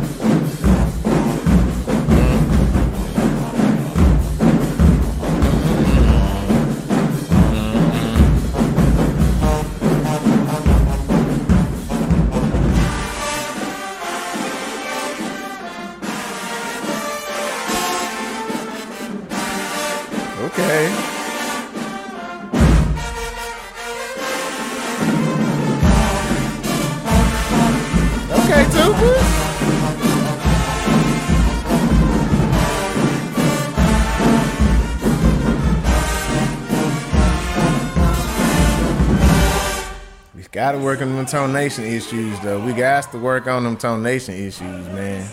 Gotta 40.51 40.77
work 40.79 41.01
on 41.01 41.15
them 41.15 41.25
tonation 41.25 41.89
issues 41.89 42.37
though. 42.41 42.59
We 42.59 42.73
got 42.73 43.09
to 43.13 43.17
work 43.17 43.47
on 43.47 43.63
them 43.63 43.77
tonation 43.77 44.37
issues, 44.37 44.85
man. 44.87 45.25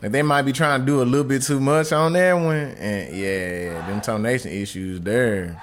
Like 0.00 0.12
they 0.12 0.22
might 0.22 0.42
be 0.42 0.52
trying 0.52 0.78
to 0.80 0.86
do 0.86 1.02
a 1.02 1.04
little 1.04 1.26
bit 1.26 1.42
too 1.42 1.58
much 1.58 1.90
on 1.90 2.12
that 2.12 2.32
one, 2.34 2.54
and 2.54 3.16
yeah, 3.16 3.88
them 3.88 4.00
tonation 4.00 4.52
issues 4.52 5.00
there. 5.00 5.60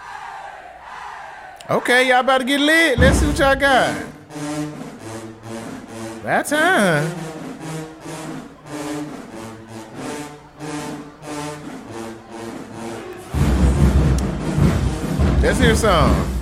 Okay, 1.69 2.09
y'all 2.09 2.19
about 2.19 2.39
to 2.39 2.43
get 2.43 2.59
lit. 2.59 2.99
Let's 2.99 3.19
see 3.19 3.27
what 3.27 3.39
y'all 3.39 3.55
got. 3.55 4.05
That 6.23 6.45
time. 6.45 7.15
Let's 15.41 15.57
hear 15.57 15.75
some. 15.75 16.34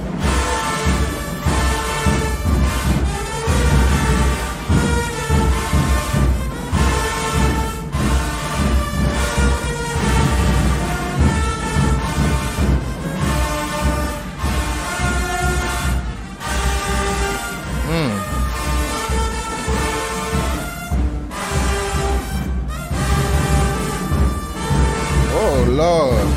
Lord. 25.73 26.27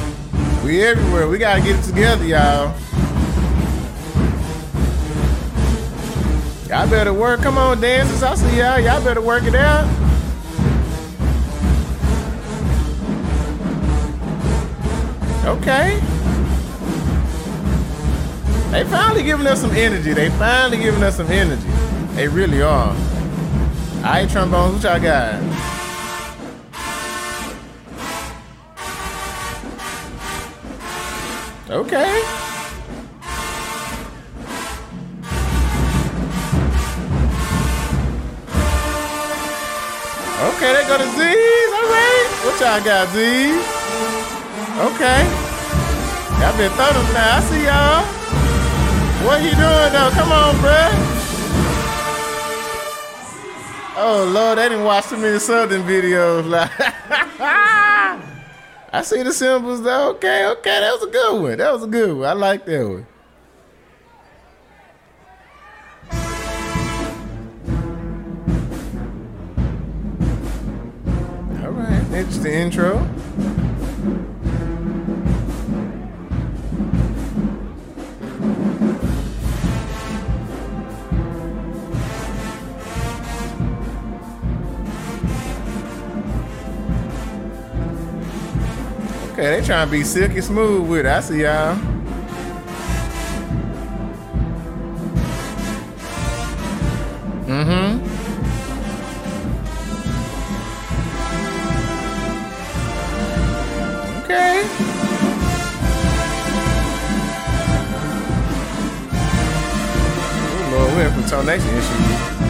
We 0.64 0.82
everywhere. 0.82 1.28
We 1.28 1.38
gotta 1.38 1.60
get 1.60 1.78
it 1.78 1.82
together, 1.82 2.24
y'all. 2.24 2.74
Y'all 6.68 6.90
better 6.90 7.12
work. 7.12 7.42
Come 7.42 7.58
on, 7.58 7.80
dancers. 7.80 8.22
I 8.22 8.34
see 8.34 8.58
y'all. 8.58 8.80
Y'all 8.80 9.04
better 9.04 9.20
work 9.20 9.44
it 9.44 9.54
out. 9.54 9.86
Okay. 15.44 16.00
They 18.70 18.84
finally 18.84 19.22
giving 19.22 19.46
us 19.46 19.60
some 19.60 19.70
energy. 19.70 20.12
They 20.12 20.28
finally 20.30 20.78
giving 20.78 21.02
us 21.02 21.16
some 21.16 21.30
energy. 21.30 21.68
They 22.14 22.26
really 22.26 22.62
are. 22.62 22.88
All 22.88 24.02
right, 24.02 24.28
trombones, 24.28 24.82
what 24.82 24.82
y'all 24.82 25.00
got? 25.00 25.75
Okay. 31.68 32.22
Okay, 40.38 40.72
they 40.72 40.86
go 40.86 40.96
to 40.96 41.04
Z's. 41.04 41.72
All 41.74 41.88
right. 41.90 42.26
What 42.44 42.60
y'all 42.60 42.84
got, 42.84 43.08
Z's? 43.08 43.66
Okay. 44.78 45.24
Y'all 46.38 46.56
been 46.56 46.70
them 46.70 47.12
now. 47.12 47.36
I 47.36 47.40
see 47.50 47.64
y'all. 47.64 48.04
What 49.26 49.42
you 49.42 49.50
doing 49.50 49.92
though? 49.92 50.10
Come 50.14 50.30
on, 50.30 50.54
bruh. 50.56 50.92
Oh 53.98 54.30
Lord, 54.30 54.58
they 54.58 54.68
didn't 54.68 54.84
watch 54.84 55.08
too 55.08 55.16
many 55.16 55.40
Southern 55.40 55.82
videos. 55.82 56.48
Like 56.48 56.70
I 58.92 59.02
see 59.02 59.22
the 59.22 59.32
cymbals 59.32 59.82
though. 59.82 60.10
Okay, 60.10 60.46
okay, 60.46 60.80
that 60.80 60.92
was 60.92 61.02
a 61.02 61.10
good 61.10 61.42
one. 61.42 61.58
That 61.58 61.72
was 61.72 61.82
a 61.82 61.86
good 61.86 62.16
one. 62.16 62.28
I 62.28 62.32
like 62.32 62.64
that 62.66 62.88
one. 62.88 63.06
All 71.62 71.72
right, 71.72 72.04
the 72.10 72.52
intro. 72.52 73.15
Okay, 89.38 89.60
they 89.60 89.66
trying 89.66 89.86
to 89.86 89.92
be 89.92 90.02
silky 90.02 90.40
smooth 90.40 90.88
with 90.88 91.00
it. 91.00 91.04
I 91.04 91.20
see 91.20 91.42
y'all. 91.42 91.76
Mm-hmm. 97.44 98.00
Okay. 104.24 104.62
Oh 110.48 110.68
Lord, 110.72 110.96
we 110.96 111.02
have 111.02 111.28
some 111.28 111.44
tonation 111.44 111.72
issues. 111.76 112.45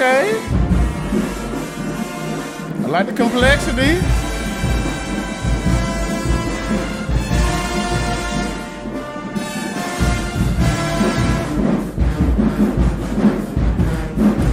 Okay. 0.00 0.32
I 2.82 2.86
like 2.86 3.04
the 3.04 3.12
complexity. 3.12 4.00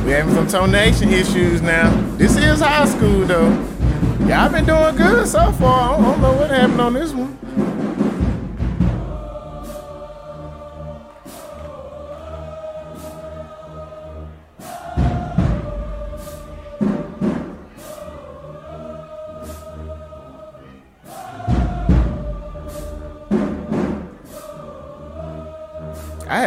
We 0.04 0.12
having 0.12 0.34
some 0.34 0.48
tonation 0.48 1.14
issues 1.14 1.62
now. 1.62 1.92
This 2.18 2.36
is 2.36 2.60
high 2.60 2.84
school 2.84 3.24
though. 3.24 3.52
Y'all 4.28 4.52
been 4.52 4.66
doing 4.66 4.98
good 4.98 5.30
so 5.30 5.54
far. 5.54 5.98
I 5.98 6.02
don't 6.02 6.22
know 6.22 6.34
what 6.34 6.50
happened 6.50 6.82
on 6.82 6.92
this 6.92 7.14
one. 7.14 7.37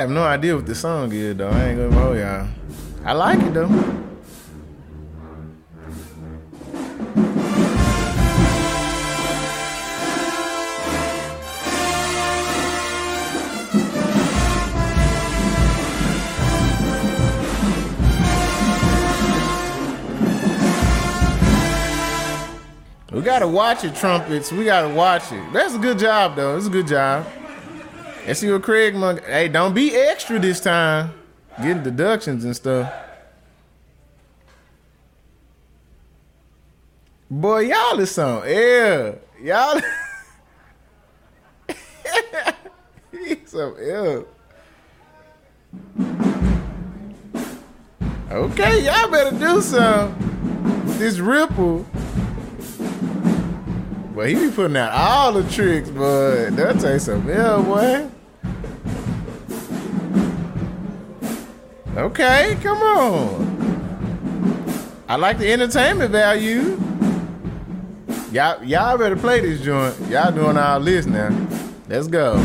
Have 0.00 0.10
no 0.10 0.24
idea 0.24 0.56
what 0.56 0.64
the 0.64 0.74
song 0.74 1.12
is 1.12 1.36
though. 1.36 1.50
I 1.50 1.64
ain't 1.68 1.78
gonna 1.78 1.94
hold 1.94 2.16
y'all. 2.16 2.48
I 3.04 3.12
like 3.12 3.38
it 3.40 3.52
though. 3.52 3.68
We 23.12 23.20
gotta 23.26 23.46
watch 23.46 23.84
it, 23.84 23.94
trumpets. 23.96 24.50
We 24.50 24.64
gotta 24.64 24.88
watch 24.88 25.30
it. 25.30 25.52
That's 25.52 25.74
a 25.74 25.78
good 25.78 25.98
job, 25.98 26.36
though. 26.36 26.56
It's 26.56 26.68
a 26.68 26.70
good 26.70 26.86
job. 26.86 27.26
And 28.26 28.36
see 28.36 28.50
what 28.50 28.62
Craigmont. 28.62 29.24
Hey, 29.24 29.48
don't 29.48 29.74
be 29.74 29.94
extra 29.96 30.38
this 30.38 30.60
time. 30.60 31.12
Getting 31.58 31.82
deductions 31.82 32.44
and 32.44 32.54
stuff. 32.54 32.92
Boy, 37.30 37.60
y'all 37.60 37.98
is 38.00 38.10
some 38.10 38.42
air. 38.44 39.18
Y'all. 39.40 39.80
He's 43.12 43.38
some 43.46 43.76
air. 43.78 44.24
Okay, 48.30 48.84
y'all 48.84 49.10
better 49.10 49.36
do 49.36 49.60
some 49.60 50.86
with 50.86 50.98
this 50.98 51.18
ripple. 51.18 51.86
But 54.20 54.28
he 54.28 54.34
be 54.34 54.50
putting 54.50 54.76
out 54.76 54.92
all 54.92 55.32
the 55.32 55.50
tricks, 55.50 55.88
but 55.88 56.50
that 56.50 56.78
takes 56.78 57.08
a 57.08 57.18
hell, 57.18 57.62
boy. 57.62 58.06
Okay, 61.96 62.58
come 62.62 62.82
on. 62.82 65.04
I 65.08 65.16
like 65.16 65.38
the 65.38 65.50
entertainment 65.50 66.10
value. 66.10 66.78
Y'all, 68.30 68.62
y'all 68.62 68.98
better 68.98 69.16
play 69.16 69.40
this 69.40 69.62
joint. 69.62 69.98
Y'all 70.10 70.30
doing 70.30 70.58
all 70.58 70.80
this 70.80 71.06
now. 71.06 71.34
Let's 71.88 72.06
go. 72.06 72.36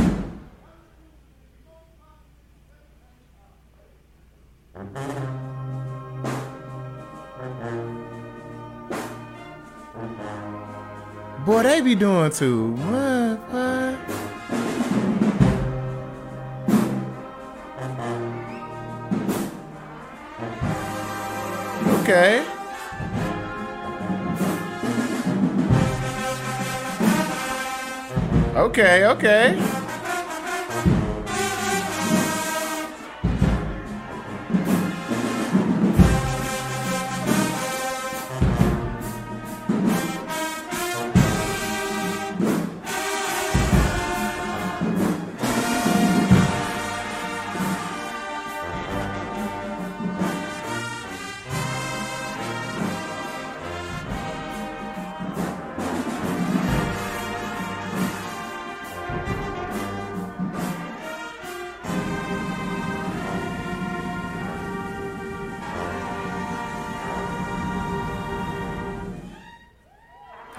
They 11.76 11.82
be 11.82 11.96
doing 11.96 12.32
too 12.32 12.68
much. 12.68 13.40
What? 13.52 14.00
Okay. 22.00 22.46
Okay, 28.56 29.06
okay. 29.06 29.75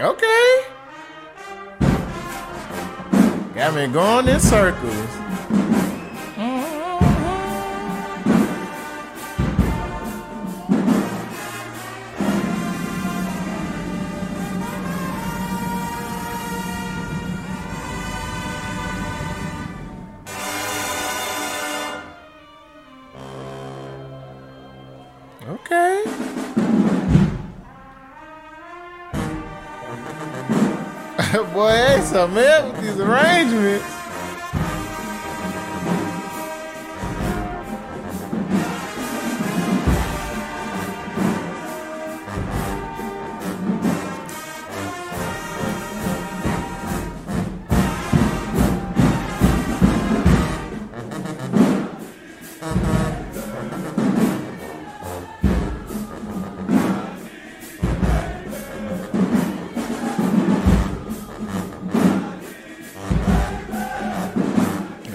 Okay. 0.07 0.63
Got 3.57 3.75
me 3.75 3.89
going 3.89 4.29
in 4.29 4.39
circles. 4.39 5.26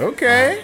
Okay. 0.02 0.64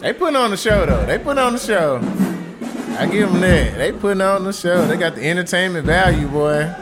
They 0.00 0.12
putting 0.12 0.34
on 0.34 0.50
the 0.50 0.56
show 0.56 0.84
though. 0.86 1.06
They 1.06 1.18
putting 1.18 1.38
on 1.38 1.52
the 1.52 1.60
show. 1.60 2.00
I 2.98 3.06
give 3.06 3.30
them 3.30 3.40
that. 3.42 3.78
They 3.78 3.92
putting 3.92 4.22
on 4.22 4.42
the 4.42 4.52
show. 4.52 4.84
They 4.86 4.96
got 4.96 5.14
the 5.14 5.24
entertainment 5.24 5.86
value, 5.86 6.26
boy. 6.26 6.74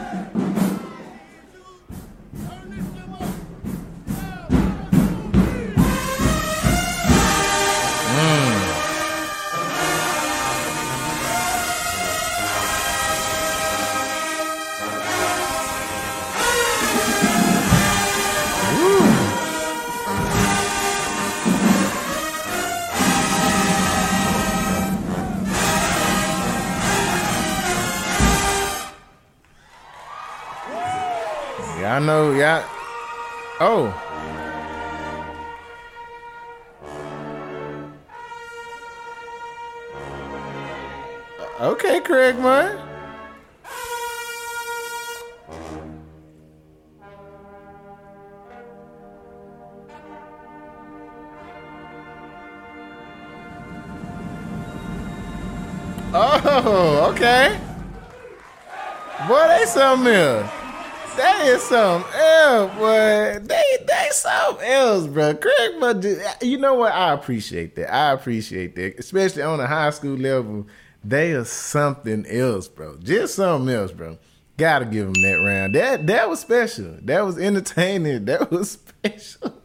Something 61.69 62.13
else, 62.13 62.73
boy. 62.75 63.39
They 63.41 63.77
they 63.87 64.07
something 64.11 64.67
else, 64.67 65.07
bro. 65.07 65.35
Craig, 65.35 65.71
but 65.79 66.03
you 66.41 66.57
know 66.57 66.73
what? 66.75 66.93
I 66.93 67.13
appreciate 67.13 67.75
that. 67.75 67.93
I 67.93 68.11
appreciate 68.11 68.75
that, 68.75 68.99
especially 68.99 69.43
on 69.43 69.59
a 69.59 69.67
high 69.67 69.91
school 69.91 70.17
level. 70.17 70.67
They 71.03 71.31
are 71.33 71.45
something 71.45 72.25
else, 72.25 72.67
bro. 72.67 72.97
Just 72.97 73.35
something 73.35 73.73
else, 73.73 73.91
bro. 73.91 74.17
Gotta 74.57 74.85
give 74.85 75.05
them 75.05 75.21
that 75.21 75.41
round. 75.41 75.75
That 75.75 76.07
that 76.07 76.29
was 76.29 76.39
special. 76.41 76.97
That 77.03 77.21
was 77.21 77.37
entertaining. 77.37 78.25
That 78.25 78.51
was 78.51 78.71
special. 78.71 79.61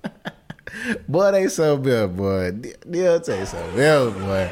boy, 1.08 1.32
they 1.32 1.48
so 1.48 1.76
good, 1.76 2.16
boy. 2.16 2.52
They'll 2.86 3.20
take 3.20 3.46
something 3.46 3.80
else, 3.80 4.14
boy. 4.14 4.50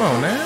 Come 0.00 0.14
on 0.16 0.22
now. 0.22 0.39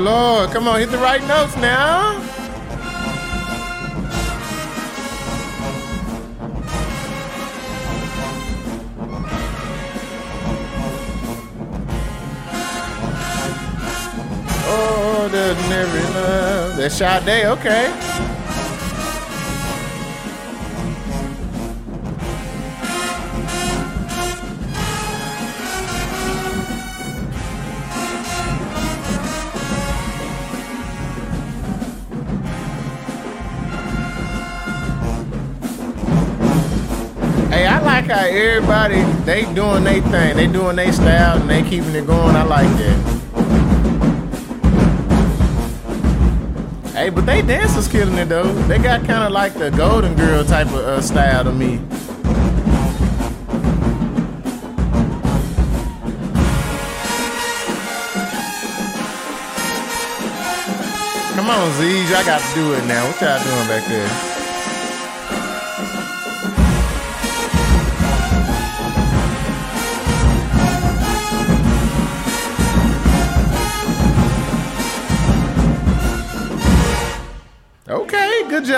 Lord, 0.00 0.50
come 0.50 0.66
on, 0.66 0.80
hit 0.80 0.90
the 0.90 0.96
right 0.96 1.20
notes 1.28 1.54
now. 1.56 2.18
Oh, 14.66 15.28
never 15.68 16.00
love. 16.18 16.76
That's 16.78 16.94
Sade, 16.94 17.44
okay. 17.46 18.39
How 38.10 38.26
everybody 38.26 39.02
they 39.24 39.42
doing 39.54 39.84
their 39.84 40.02
thing, 40.02 40.36
they 40.36 40.46
doing 40.46 40.76
their 40.76 40.92
style, 40.92 41.40
and 41.40 41.48
they 41.48 41.62
keeping 41.62 41.94
it 41.94 42.06
going. 42.06 42.36
I 42.36 42.42
like 42.42 42.68
that. 42.78 43.20
Hey, 46.92 47.08
but 47.08 47.24
they 47.24 47.40
dancers 47.40 47.88
killing 47.88 48.18
it 48.18 48.28
though. 48.28 48.52
They 48.68 48.78
got 48.78 49.04
kind 49.04 49.24
of 49.24 49.32
like 49.32 49.54
the 49.54 49.70
Golden 49.70 50.14
Girl 50.16 50.44
type 50.44 50.66
of 50.68 50.74
uh, 50.74 51.00
style 51.00 51.44
to 51.44 51.52
me. 51.52 51.78
Come 61.36 61.48
on, 61.48 61.72
Z, 61.78 62.14
I 62.14 62.22
got 62.26 62.40
to 62.40 62.54
do 62.54 62.74
it 62.74 62.84
now. 62.86 63.06
What 63.06 63.20
y'all 63.20 63.42
doing 63.42 63.68
back 63.68 63.88
there? 63.88 64.29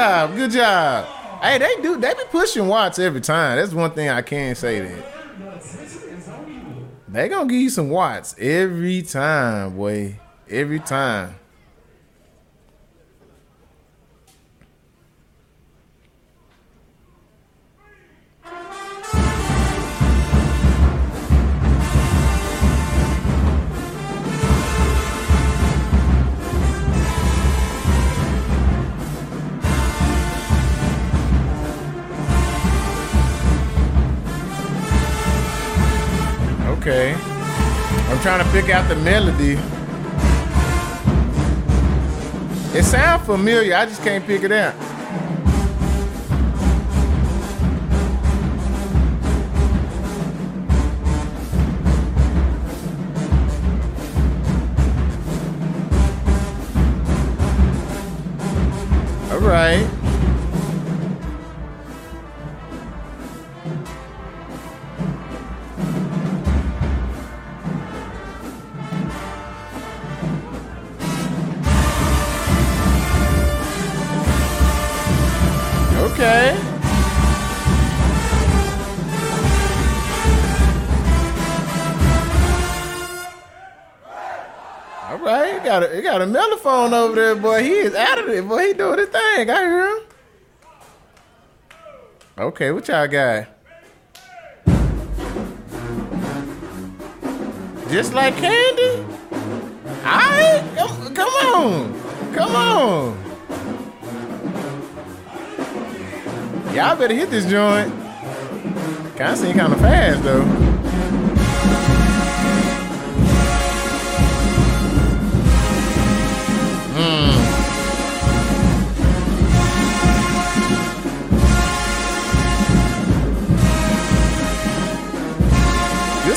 Job. 0.03 0.35
Good 0.35 0.51
job. 0.51 1.05
Hey, 1.41 1.59
they 1.59 1.77
do. 1.83 1.97
They 1.97 2.15
be 2.15 2.23
pushing 2.31 2.67
watts 2.67 2.99
every 2.99 3.21
time. 3.21 3.57
That's 3.57 3.73
one 3.73 3.91
thing 3.93 4.09
I 4.09 4.23
can 4.23 4.55
say 4.55 4.81
that. 4.81 5.05
They 7.09 7.29
gonna 7.29 7.49
give 7.49 7.61
you 7.61 7.71
some 7.71 7.91
watts 7.91 8.35
every 8.39 9.03
time, 9.03 9.77
boy. 9.77 10.19
Every 10.49 10.81
time. 10.81 11.35
Trying 38.23 38.45
to 38.45 38.49
pick 38.53 38.71
out 38.71 38.89
the 38.89 38.95
melody. 38.95 39.59
It 42.79 42.85
sounds 42.85 43.27
familiar, 43.27 43.75
I 43.75 43.85
just 43.85 44.01
can't 44.05 44.25
pick 44.25 44.45
it 44.45 44.53
out. 44.53 44.75
All 59.33 59.41
right. 59.41 59.92
Got 86.13 86.21
a 86.21 86.27
mellophone 86.27 86.93
over 86.93 87.15
there, 87.15 87.35
boy. 87.35 87.63
He 87.63 87.71
is 87.71 87.95
out 87.95 88.19
of 88.19 88.29
it, 88.29 88.47
boy. 88.47 88.67
He 88.67 88.75
doing 88.75 88.99
his 88.99 89.09
thing. 89.09 89.49
I 89.49 89.61
hear 89.63 89.97
him. 89.97 90.03
Okay, 92.37 92.71
what 92.71 92.87
y'all 92.87 93.09
got? 93.09 93.49
Just 97.89 98.13
like 98.13 98.37
candy? 98.37 99.07
Alright, 100.05 100.77
come, 100.77 101.15
come 101.15 101.29
on. 101.31 102.35
Come 102.35 102.57
on. 102.57 103.17
Y'all 106.75 106.95
better 106.95 107.15
hit 107.15 107.31
this 107.31 107.47
joint. 107.47 107.91
Kinda 109.17 109.37
seem 109.37 109.53
kinda 109.55 109.77
fast 109.77 110.23
though. 110.25 110.45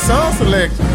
Song 0.06 0.32
selection. 0.34 0.86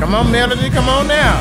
Come 0.00 0.14
on, 0.16 0.32
Melody, 0.32 0.70
come 0.70 0.88
on 0.88 1.06
now. 1.06 1.40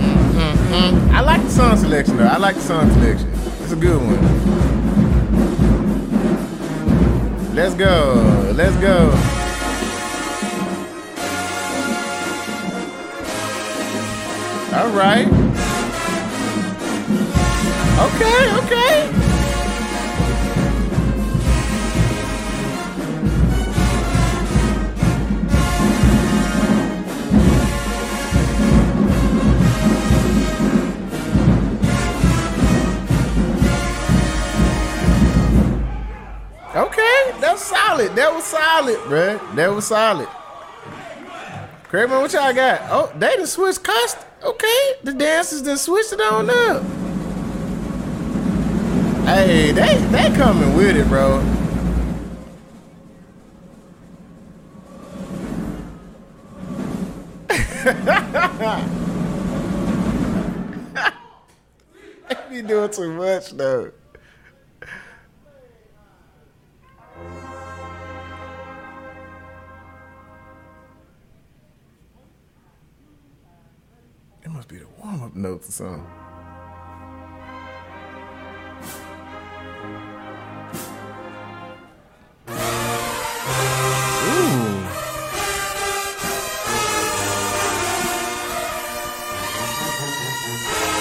Mm-hmm. 0.00 1.14
I 1.14 1.20
like 1.20 1.40
the 1.42 1.50
song 1.50 1.76
selection 1.76 2.16
though. 2.16 2.24
I 2.24 2.36
like 2.36 2.56
the 2.56 2.62
song 2.62 2.90
selection. 2.94 3.30
It's 3.62 3.70
a 3.70 3.76
good 3.76 3.96
one. 3.96 4.79
Let's 7.62 7.74
go. 7.74 8.14
Let's 8.56 8.74
go. 8.76 9.10
All 14.74 14.88
right. 14.96 15.28
Okay, 18.00 18.56
okay. 18.64 19.19
Was 38.40 38.48
solid, 38.48 38.98
bruh. 39.00 39.54
That 39.54 39.68
was 39.68 39.86
solid. 39.86 40.26
Kramer, 41.84 42.20
what 42.20 42.32
y'all 42.32 42.54
got? 42.54 42.80
Oh, 42.84 43.12
they 43.18 43.36
done 43.36 43.46
switched 43.46 43.82
cost. 43.82 44.16
Okay, 44.42 44.92
the 45.02 45.12
dancers 45.12 45.60
done 45.60 45.76
switched 45.76 46.14
it 46.14 46.20
on 46.22 46.48
up. 46.48 46.82
Hey, 49.26 49.72
they 49.72 49.98
they 50.06 50.34
coming 50.36 50.74
with 50.74 50.96
it, 50.96 51.06
bro. 51.08 51.40
they 62.28 62.36
be 62.48 62.62
doing 62.66 62.90
too 62.90 63.12
much 63.12 63.50
though. 63.50 63.92
Be 74.68 74.78
the 74.78 74.86
warm 74.98 75.22
up 75.22 75.34
notes 75.34 75.68
or 75.68 75.72
something. 75.72 76.06
Ooh. 82.48 82.54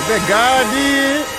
That 0.07 0.25
God 0.27 0.73
did. 0.73 1.38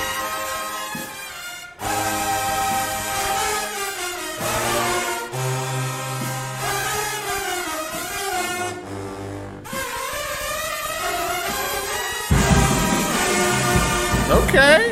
Okay. 14.51 14.91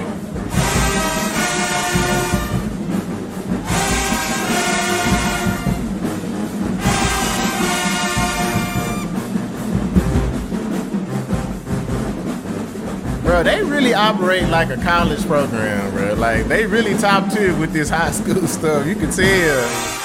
Bro, 13.24 13.42
they 13.42 13.64
really 13.64 13.94
operate 13.94 14.48
like 14.48 14.70
a 14.70 14.76
college 14.76 15.26
program, 15.26 15.90
bro. 15.90 16.14
Like 16.14 16.46
they 16.46 16.64
really 16.64 16.96
top 16.96 17.32
tier 17.32 17.52
with 17.58 17.72
this 17.72 17.88
high 17.90 18.12
school 18.12 18.46
stuff. 18.46 18.86
You 18.86 18.94
can 18.94 19.10
tell. 19.10 19.98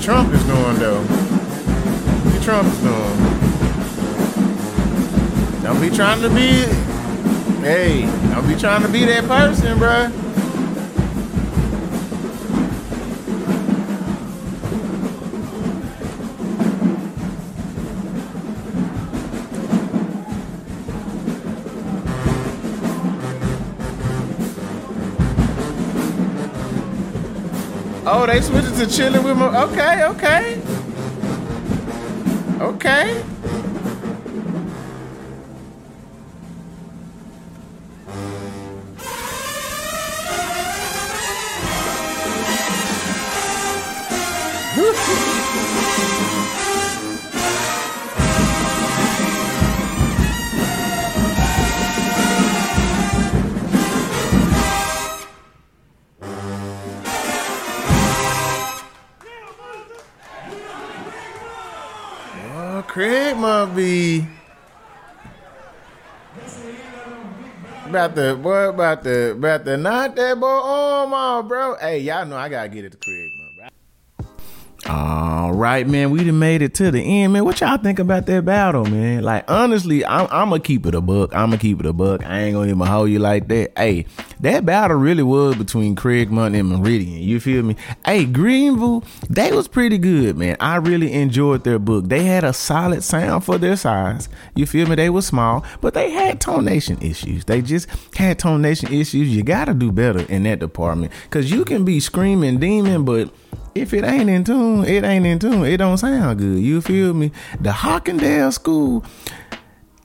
Trump 0.00 0.32
is 0.32 0.42
doing 0.44 0.78
though? 0.78 1.02
What 1.02 2.42
Trump 2.42 2.72
is 2.72 2.78
doing? 2.78 3.29
Don't 5.70 5.80
be 5.80 5.96
trying 5.96 6.20
to 6.20 6.28
be. 6.30 6.64
Hey, 7.62 8.02
don't 8.34 8.48
be 8.48 8.56
trying 8.56 8.82
to 8.82 8.88
be 8.88 9.04
that 9.04 9.22
person, 9.28 9.78
bruh. 9.78 10.10
Oh, 28.04 28.26
they 28.26 28.40
switched 28.40 28.74
to 28.74 28.88
chilling 28.88 29.22
with 29.22 29.36
my. 29.36 29.62
Okay, 29.66 30.04
okay. 30.04 30.60
Okay. 32.60 33.29
About 68.00 68.14
the 68.16 68.34
boy, 68.34 68.68
about 68.68 69.02
the 69.02 69.32
about 69.32 69.64
the 69.66 69.76
not 69.76 70.16
that 70.16 70.40
boy 70.40 70.46
Oh 70.48 71.06
my, 71.06 71.46
bro. 71.46 71.76
Hey, 71.76 71.98
y'all 71.98 72.24
know 72.24 72.36
I 72.36 72.48
gotta 72.48 72.68
get 72.68 72.84
it 72.84 72.92
to 72.92 72.98
Craig, 72.98 73.30
man. 73.36 73.46
All 74.86 75.52
right, 75.52 75.86
man. 75.86 76.10
We 76.10 76.24
done 76.24 76.38
made 76.38 76.62
it 76.62 76.74
to 76.76 76.90
the 76.90 77.00
end, 77.00 77.34
man. 77.34 77.44
What 77.44 77.60
y'all 77.60 77.76
think 77.76 77.98
about 77.98 78.24
that 78.26 78.46
battle, 78.46 78.86
man? 78.86 79.22
Like, 79.22 79.44
honestly, 79.48 80.04
I'm, 80.06 80.26
I'm 80.30 80.48
gonna 80.48 80.60
keep 80.60 80.86
it 80.86 80.94
a 80.94 81.02
buck. 81.02 81.34
I'm 81.34 81.50
gonna 81.50 81.58
keep 81.58 81.80
it 81.80 81.86
a 81.86 81.92
buck. 81.92 82.24
I 82.24 82.40
ain't 82.40 82.54
gonna 82.54 82.70
even 82.70 82.86
hold 82.86 83.10
you 83.10 83.18
like 83.18 83.48
that. 83.48 83.72
Hey, 83.76 84.06
that 84.40 84.64
battle 84.64 84.96
really 84.96 85.22
was 85.22 85.56
between 85.56 85.96
Craigmont 85.96 86.58
and 86.58 86.68
Meridian. 86.68 87.22
You 87.22 87.40
feel 87.40 87.62
me? 87.62 87.76
Hey, 88.04 88.24
Greenville, 88.24 89.04
they 89.28 89.52
was 89.52 89.68
pretty 89.68 89.98
good, 89.98 90.36
man. 90.36 90.56
I 90.60 90.76
really 90.76 91.12
enjoyed 91.12 91.64
their 91.64 91.78
book. 91.78 92.08
They 92.08 92.24
had 92.24 92.44
a 92.44 92.52
solid 92.52 93.02
sound 93.02 93.44
for 93.44 93.58
their 93.58 93.76
size. 93.76 94.28
You 94.54 94.66
feel 94.66 94.88
me? 94.88 94.94
They 94.94 95.10
were 95.10 95.22
small, 95.22 95.64
but 95.80 95.94
they 95.94 96.10
had 96.10 96.40
tonation 96.40 97.02
issues. 97.02 97.44
They 97.44 97.60
just 97.62 97.88
had 98.14 98.38
tonation 98.38 98.90
issues. 98.92 99.34
You 99.34 99.42
gotta 99.42 99.74
do 99.74 99.92
better 99.92 100.20
in 100.20 100.44
that 100.44 100.58
department. 100.58 101.12
Cause 101.30 101.50
you 101.50 101.64
can 101.64 101.84
be 101.84 102.00
screaming 102.00 102.58
demon, 102.58 103.04
but 103.04 103.30
if 103.74 103.94
it 103.94 104.04
ain't 104.04 104.30
in 104.30 104.44
tune, 104.44 104.84
it 104.84 105.04
ain't 105.04 105.26
in 105.26 105.38
tune. 105.38 105.64
It 105.64 105.76
don't 105.76 105.98
sound 105.98 106.38
good. 106.38 106.58
You 106.58 106.80
feel 106.80 107.14
me? 107.14 107.30
The 107.60 107.70
Hawkindale 107.70 108.52
School, 108.52 109.04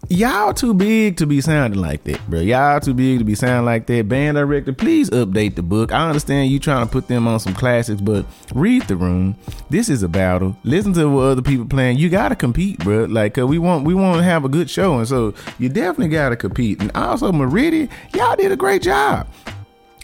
y'all 0.10 0.53
too 0.53 0.74
big 0.74 1.18
to 1.18 1.26
be 1.26 1.41
sounding 1.41 1.80
like 1.80 2.03
that, 2.06 2.20
bro. 2.30 2.39
Y'all 2.39 2.80
too 2.80 2.93
big 2.93 3.20
to 3.20 3.26
be 3.26 3.36
sounding 3.36 3.66
like 3.66 3.88
that. 3.88 4.08
Band 4.08 4.38
director, 4.38 4.74
please 4.74 5.10
update 5.10 5.56
the 5.56 5.64
book. 5.64 5.91
I 5.91 6.08
understand 6.08 6.51
you 6.51 6.60
trying 6.60 6.86
to 6.86 6.91
put 6.91 7.08
them 7.08 7.28
on 7.28 7.39
some 7.39 7.53
classics, 7.53 8.01
but 8.01 8.26
read 8.53 8.84
the 8.84 8.95
room. 8.95 9.36
This 9.70 9.89
is 9.89 10.03
a 10.03 10.08
battle. 10.08 10.56
Listen 10.64 10.93
to 10.93 11.10
what 11.10 11.22
other 11.22 11.41
people 11.41 11.66
playing. 11.66 11.97
You 11.97 12.10
gotta 12.10 12.36
compete, 12.36 12.80
bro. 12.80 13.06
Like, 13.06 13.34
cause 13.34 13.45
we 13.45 13.60
want 13.60 13.86
we 13.86 13.93
want 13.93 14.18
to 14.18 14.24
have 14.24 14.45
a 14.45 14.49
good 14.49 14.70
show, 14.70 14.97
and 14.97 15.08
so 15.08 15.34
you 15.60 15.70
definitely 15.70 16.10
gotta 16.10 16.36
compete. 16.36 16.82
And 16.82 16.91
also, 16.95 17.32
Meridian, 17.32 17.89
y'all 18.14 18.36
did 18.36 18.51
a 18.51 18.58
great 18.58 18.82
job. 18.82 19.28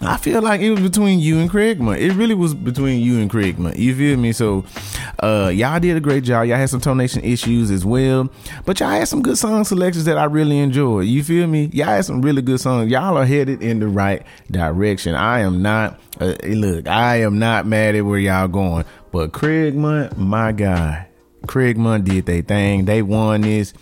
I 0.04 0.18
feel 0.18 0.42
like 0.42 0.62
it 0.62 0.72
was 0.72 0.80
between 0.80 1.20
you 1.20 1.40
and 1.40 1.50
Craigmont. 1.50 2.00
It 2.00 2.14
really 2.14 2.34
was 2.34 2.56
between 2.56 3.02
you 3.02 3.20
and 3.20 3.30
Craigmont. 3.30 3.78
You 3.78 3.96
feel 3.96 4.18
me? 4.18 4.32
So, 4.32 4.66
uh, 5.20 5.52
y'all 5.54 5.80
did 5.80 5.96
a 5.96 6.00
great 6.00 6.24
job. 6.24 6.48
Y'all 6.48 6.58
had 6.58 6.70
some 6.70 6.82
tonation 6.82 7.24
issues 7.24 7.70
as 7.70 7.86
well, 7.86 8.30
but 8.66 8.80
y'all 8.80 8.90
had 8.90 9.08
some 9.08 9.22
good 9.22 9.38
song 9.38 9.64
selections 9.64 10.06
that 10.06 10.18
I 10.18 10.24
really 10.24 10.58
enjoyed. 10.58 11.06
You 11.06 11.24
feel 11.24 11.46
me? 11.46 11.70
Y'all 11.74 11.88
had 11.88 12.06
some 12.06 12.22
really 12.22 12.42
good 12.42 12.60
songs. 12.60 12.90
Y'all 12.90 13.16
are 13.16 13.26
headed 13.26 13.62
in 13.62 13.80
the 13.80 13.88
right 13.88 14.24
direction. 14.50 15.14
I 15.14 15.42
am 15.42 15.62
not. 15.62 16.00
Uh, 16.20 16.36
look, 16.46 16.88
I 16.88 17.18
am 17.22 17.38
not 17.38 17.68
mad 17.68 17.96
at 17.96 18.04
where 18.04 18.20
y'all 18.20 18.48
going, 18.48 18.86
but 19.12 19.32
Craigmont, 19.32 20.18
my 20.18 20.52
guy, 20.52 21.08
Craigmont 21.46 22.06
did 22.06 22.26
their 22.26 22.42
thing. 22.42 22.86
They 22.86 23.02
won 23.02 23.42
this 23.42 23.74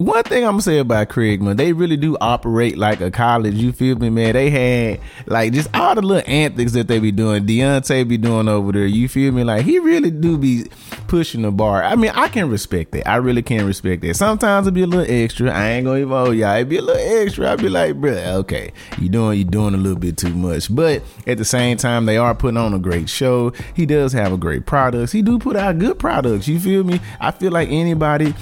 one 0.00 0.22
thing 0.22 0.44
I'm 0.44 0.52
gonna 0.52 0.62
say 0.62 0.78
about 0.78 1.10
Craig, 1.10 1.42
man, 1.42 1.58
they 1.58 1.74
really 1.74 1.98
do 1.98 2.16
operate 2.22 2.78
like 2.78 3.02
a 3.02 3.10
college. 3.10 3.52
You 3.56 3.70
feel 3.70 3.96
me, 3.96 4.08
man? 4.08 4.32
They 4.32 4.48
had 4.48 5.00
like 5.26 5.52
just 5.52 5.68
all 5.76 5.94
the 5.94 6.00
little 6.00 6.24
antics 6.26 6.72
that 6.72 6.88
they 6.88 6.98
be 7.00 7.12
doing. 7.12 7.44
Deontay 7.44 8.08
be 8.08 8.16
doing 8.16 8.48
over 8.48 8.72
there. 8.72 8.86
You 8.86 9.10
feel 9.10 9.30
me? 9.30 9.44
Like 9.44 9.66
he 9.66 9.78
really 9.78 10.10
do 10.10 10.38
be 10.38 10.64
pushing 11.06 11.42
the 11.42 11.50
bar. 11.50 11.84
I 11.84 11.96
mean, 11.96 12.12
I 12.14 12.28
can 12.28 12.48
respect 12.48 12.92
that. 12.92 13.06
I 13.06 13.16
really 13.16 13.42
can 13.42 13.66
respect 13.66 14.00
that. 14.00 14.14
Sometimes 14.14 14.66
it 14.66 14.72
be 14.72 14.84
a 14.84 14.86
little 14.86 15.04
extra. 15.06 15.50
I 15.50 15.72
ain't 15.72 15.84
gonna 15.84 15.98
even 15.98 16.12
oh 16.14 16.30
y'all. 16.30 16.56
It 16.56 16.70
be 16.70 16.78
a 16.78 16.82
little 16.82 17.22
extra. 17.22 17.52
I 17.52 17.56
be 17.56 17.68
like, 17.68 17.96
bro, 17.96 18.12
okay, 18.38 18.72
you 18.98 19.10
doing 19.10 19.36
you 19.36 19.44
doing 19.44 19.74
a 19.74 19.76
little 19.76 19.98
bit 19.98 20.16
too 20.16 20.34
much. 20.34 20.74
But 20.74 21.02
at 21.26 21.36
the 21.36 21.44
same 21.44 21.76
time, 21.76 22.06
they 22.06 22.16
are 22.16 22.34
putting 22.34 22.56
on 22.56 22.72
a 22.72 22.78
great 22.78 23.10
show. 23.10 23.52
He 23.74 23.84
does 23.84 24.14
have 24.14 24.32
a 24.32 24.38
great 24.38 24.64
products. 24.64 25.12
He 25.12 25.20
do 25.20 25.38
put 25.38 25.56
out 25.56 25.78
good 25.78 25.98
products. 25.98 26.48
You 26.48 26.58
feel 26.58 26.84
me? 26.84 27.02
I 27.20 27.32
feel 27.32 27.52
like 27.52 27.68
anybody 27.68 28.32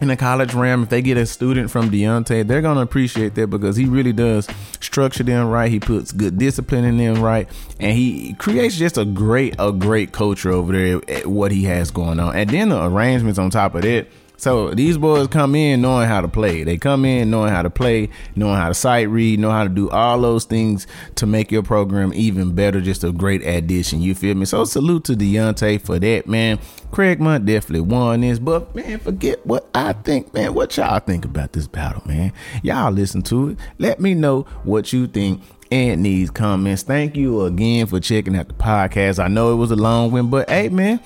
in 0.00 0.08
the 0.08 0.16
college 0.16 0.54
realm, 0.54 0.82
if 0.82 0.88
they 0.88 1.02
get 1.02 1.16
a 1.16 1.26
student 1.26 1.70
from 1.70 1.90
Deontay, 1.90 2.46
they're 2.46 2.62
gonna 2.62 2.80
appreciate 2.80 3.34
that 3.34 3.48
because 3.48 3.76
he 3.76 3.84
really 3.84 4.12
does 4.12 4.48
structure 4.80 5.22
them 5.22 5.48
right. 5.48 5.70
He 5.70 5.80
puts 5.80 6.12
good 6.12 6.38
discipline 6.38 6.84
in 6.84 6.96
them 6.96 7.22
right, 7.22 7.48
and 7.78 7.96
he 7.96 8.34
creates 8.34 8.76
just 8.76 8.96
a 8.96 9.04
great, 9.04 9.56
a 9.58 9.72
great 9.72 10.12
culture 10.12 10.50
over 10.50 10.72
there 10.72 11.00
at 11.08 11.26
what 11.26 11.52
he 11.52 11.64
has 11.64 11.90
going 11.90 12.18
on. 12.18 12.34
And 12.34 12.48
then 12.48 12.70
the 12.70 12.84
arrangements 12.84 13.38
on 13.38 13.50
top 13.50 13.74
of 13.74 13.82
that. 13.82 14.06
So 14.40 14.70
these 14.70 14.96
boys 14.96 15.26
come 15.26 15.54
in 15.54 15.82
knowing 15.82 16.08
how 16.08 16.22
to 16.22 16.28
play. 16.28 16.64
They 16.64 16.78
come 16.78 17.04
in 17.04 17.28
knowing 17.28 17.50
how 17.50 17.60
to 17.60 17.68
play, 17.68 18.08
knowing 18.34 18.56
how 18.56 18.68
to 18.68 18.74
sight 18.74 19.10
read, 19.10 19.38
know 19.38 19.50
how 19.50 19.64
to 19.64 19.68
do 19.68 19.90
all 19.90 20.18
those 20.18 20.46
things 20.46 20.86
to 21.16 21.26
make 21.26 21.52
your 21.52 21.62
program 21.62 22.14
even 22.14 22.54
better. 22.54 22.80
Just 22.80 23.04
a 23.04 23.12
great 23.12 23.44
addition. 23.46 24.00
You 24.00 24.14
feel 24.14 24.34
me? 24.34 24.46
So 24.46 24.64
salute 24.64 25.04
to 25.04 25.12
Deontay 25.12 25.82
for 25.82 25.98
that, 25.98 26.26
man. 26.26 26.58
Craigmont 26.90 27.44
definitely 27.44 27.82
won 27.82 28.22
this, 28.22 28.38
but 28.38 28.74
man, 28.74 28.98
forget 29.00 29.44
what 29.44 29.68
I 29.74 29.92
think, 29.92 30.32
man. 30.32 30.54
What 30.54 30.74
y'all 30.74 31.00
think 31.00 31.26
about 31.26 31.52
this 31.52 31.66
battle, 31.66 32.02
man? 32.06 32.32
Y'all 32.62 32.90
listen 32.90 33.20
to 33.24 33.50
it. 33.50 33.58
Let 33.76 34.00
me 34.00 34.14
know 34.14 34.44
what 34.64 34.90
you 34.90 35.06
think 35.06 35.42
in 35.68 36.02
these 36.02 36.30
comments. 36.30 36.82
Thank 36.82 37.14
you 37.14 37.44
again 37.44 37.86
for 37.88 38.00
checking 38.00 38.34
out 38.36 38.48
the 38.48 38.54
podcast. 38.54 39.22
I 39.22 39.28
know 39.28 39.52
it 39.52 39.56
was 39.56 39.70
a 39.70 39.76
long 39.76 40.12
one, 40.12 40.30
but 40.30 40.48
hey, 40.48 40.70
man 40.70 40.98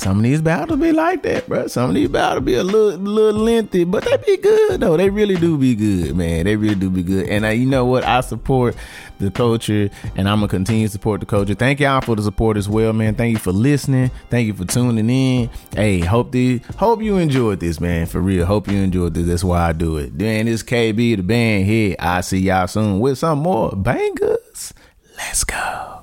some 0.00 0.16
of 0.16 0.22
these 0.22 0.40
battles 0.40 0.80
be 0.80 0.92
like 0.92 1.22
that, 1.24 1.46
bro. 1.46 1.66
Some 1.66 1.90
of 1.90 1.94
these 1.94 2.08
battles 2.08 2.42
be 2.42 2.54
a 2.54 2.64
little, 2.64 2.98
little 2.98 3.38
lengthy, 3.38 3.84
but 3.84 4.02
they 4.02 4.16
be 4.16 4.38
good 4.38 4.80
though. 4.80 4.96
They 4.96 5.10
really 5.10 5.36
do 5.36 5.58
be 5.58 5.74
good, 5.74 6.16
man. 6.16 6.46
They 6.46 6.56
really 6.56 6.74
do 6.74 6.88
be 6.88 7.02
good. 7.02 7.28
And 7.28 7.44
uh, 7.44 7.48
you 7.48 7.66
know 7.66 7.84
what? 7.84 8.04
I 8.04 8.22
support 8.22 8.76
the 9.18 9.30
culture, 9.30 9.90
and 10.16 10.26
I'm 10.26 10.38
gonna 10.38 10.48
continue 10.48 10.86
to 10.86 10.92
support 10.92 11.20
the 11.20 11.26
culture. 11.26 11.52
Thank 11.52 11.80
y'all 11.80 12.00
for 12.00 12.16
the 12.16 12.22
support 12.22 12.56
as 12.56 12.66
well, 12.66 12.94
man. 12.94 13.14
Thank 13.14 13.32
you 13.32 13.38
for 13.38 13.52
listening. 13.52 14.10
Thank 14.30 14.46
you 14.46 14.54
for 14.54 14.64
tuning 14.64 15.10
in. 15.10 15.50
Hey, 15.74 16.00
hope 16.00 16.32
the 16.32 16.62
hope 16.78 17.02
you 17.02 17.18
enjoyed 17.18 17.60
this, 17.60 17.78
man. 17.78 18.06
For 18.06 18.22
real, 18.22 18.46
hope 18.46 18.68
you 18.68 18.78
enjoyed 18.78 19.12
this. 19.12 19.26
That's 19.26 19.44
why 19.44 19.68
I 19.68 19.72
do 19.74 19.98
it. 19.98 20.18
Then 20.18 20.46
this 20.46 20.62
KB 20.62 21.16
Tha 21.16 21.22
Bandhead. 21.22 21.96
I 21.98 22.22
see 22.22 22.38
y'all 22.38 22.66
soon 22.68 23.00
with 23.00 23.18
some 23.18 23.40
more 23.40 23.72
bangers. 23.72 24.72
Let's 25.18 25.44
go. 25.44 25.99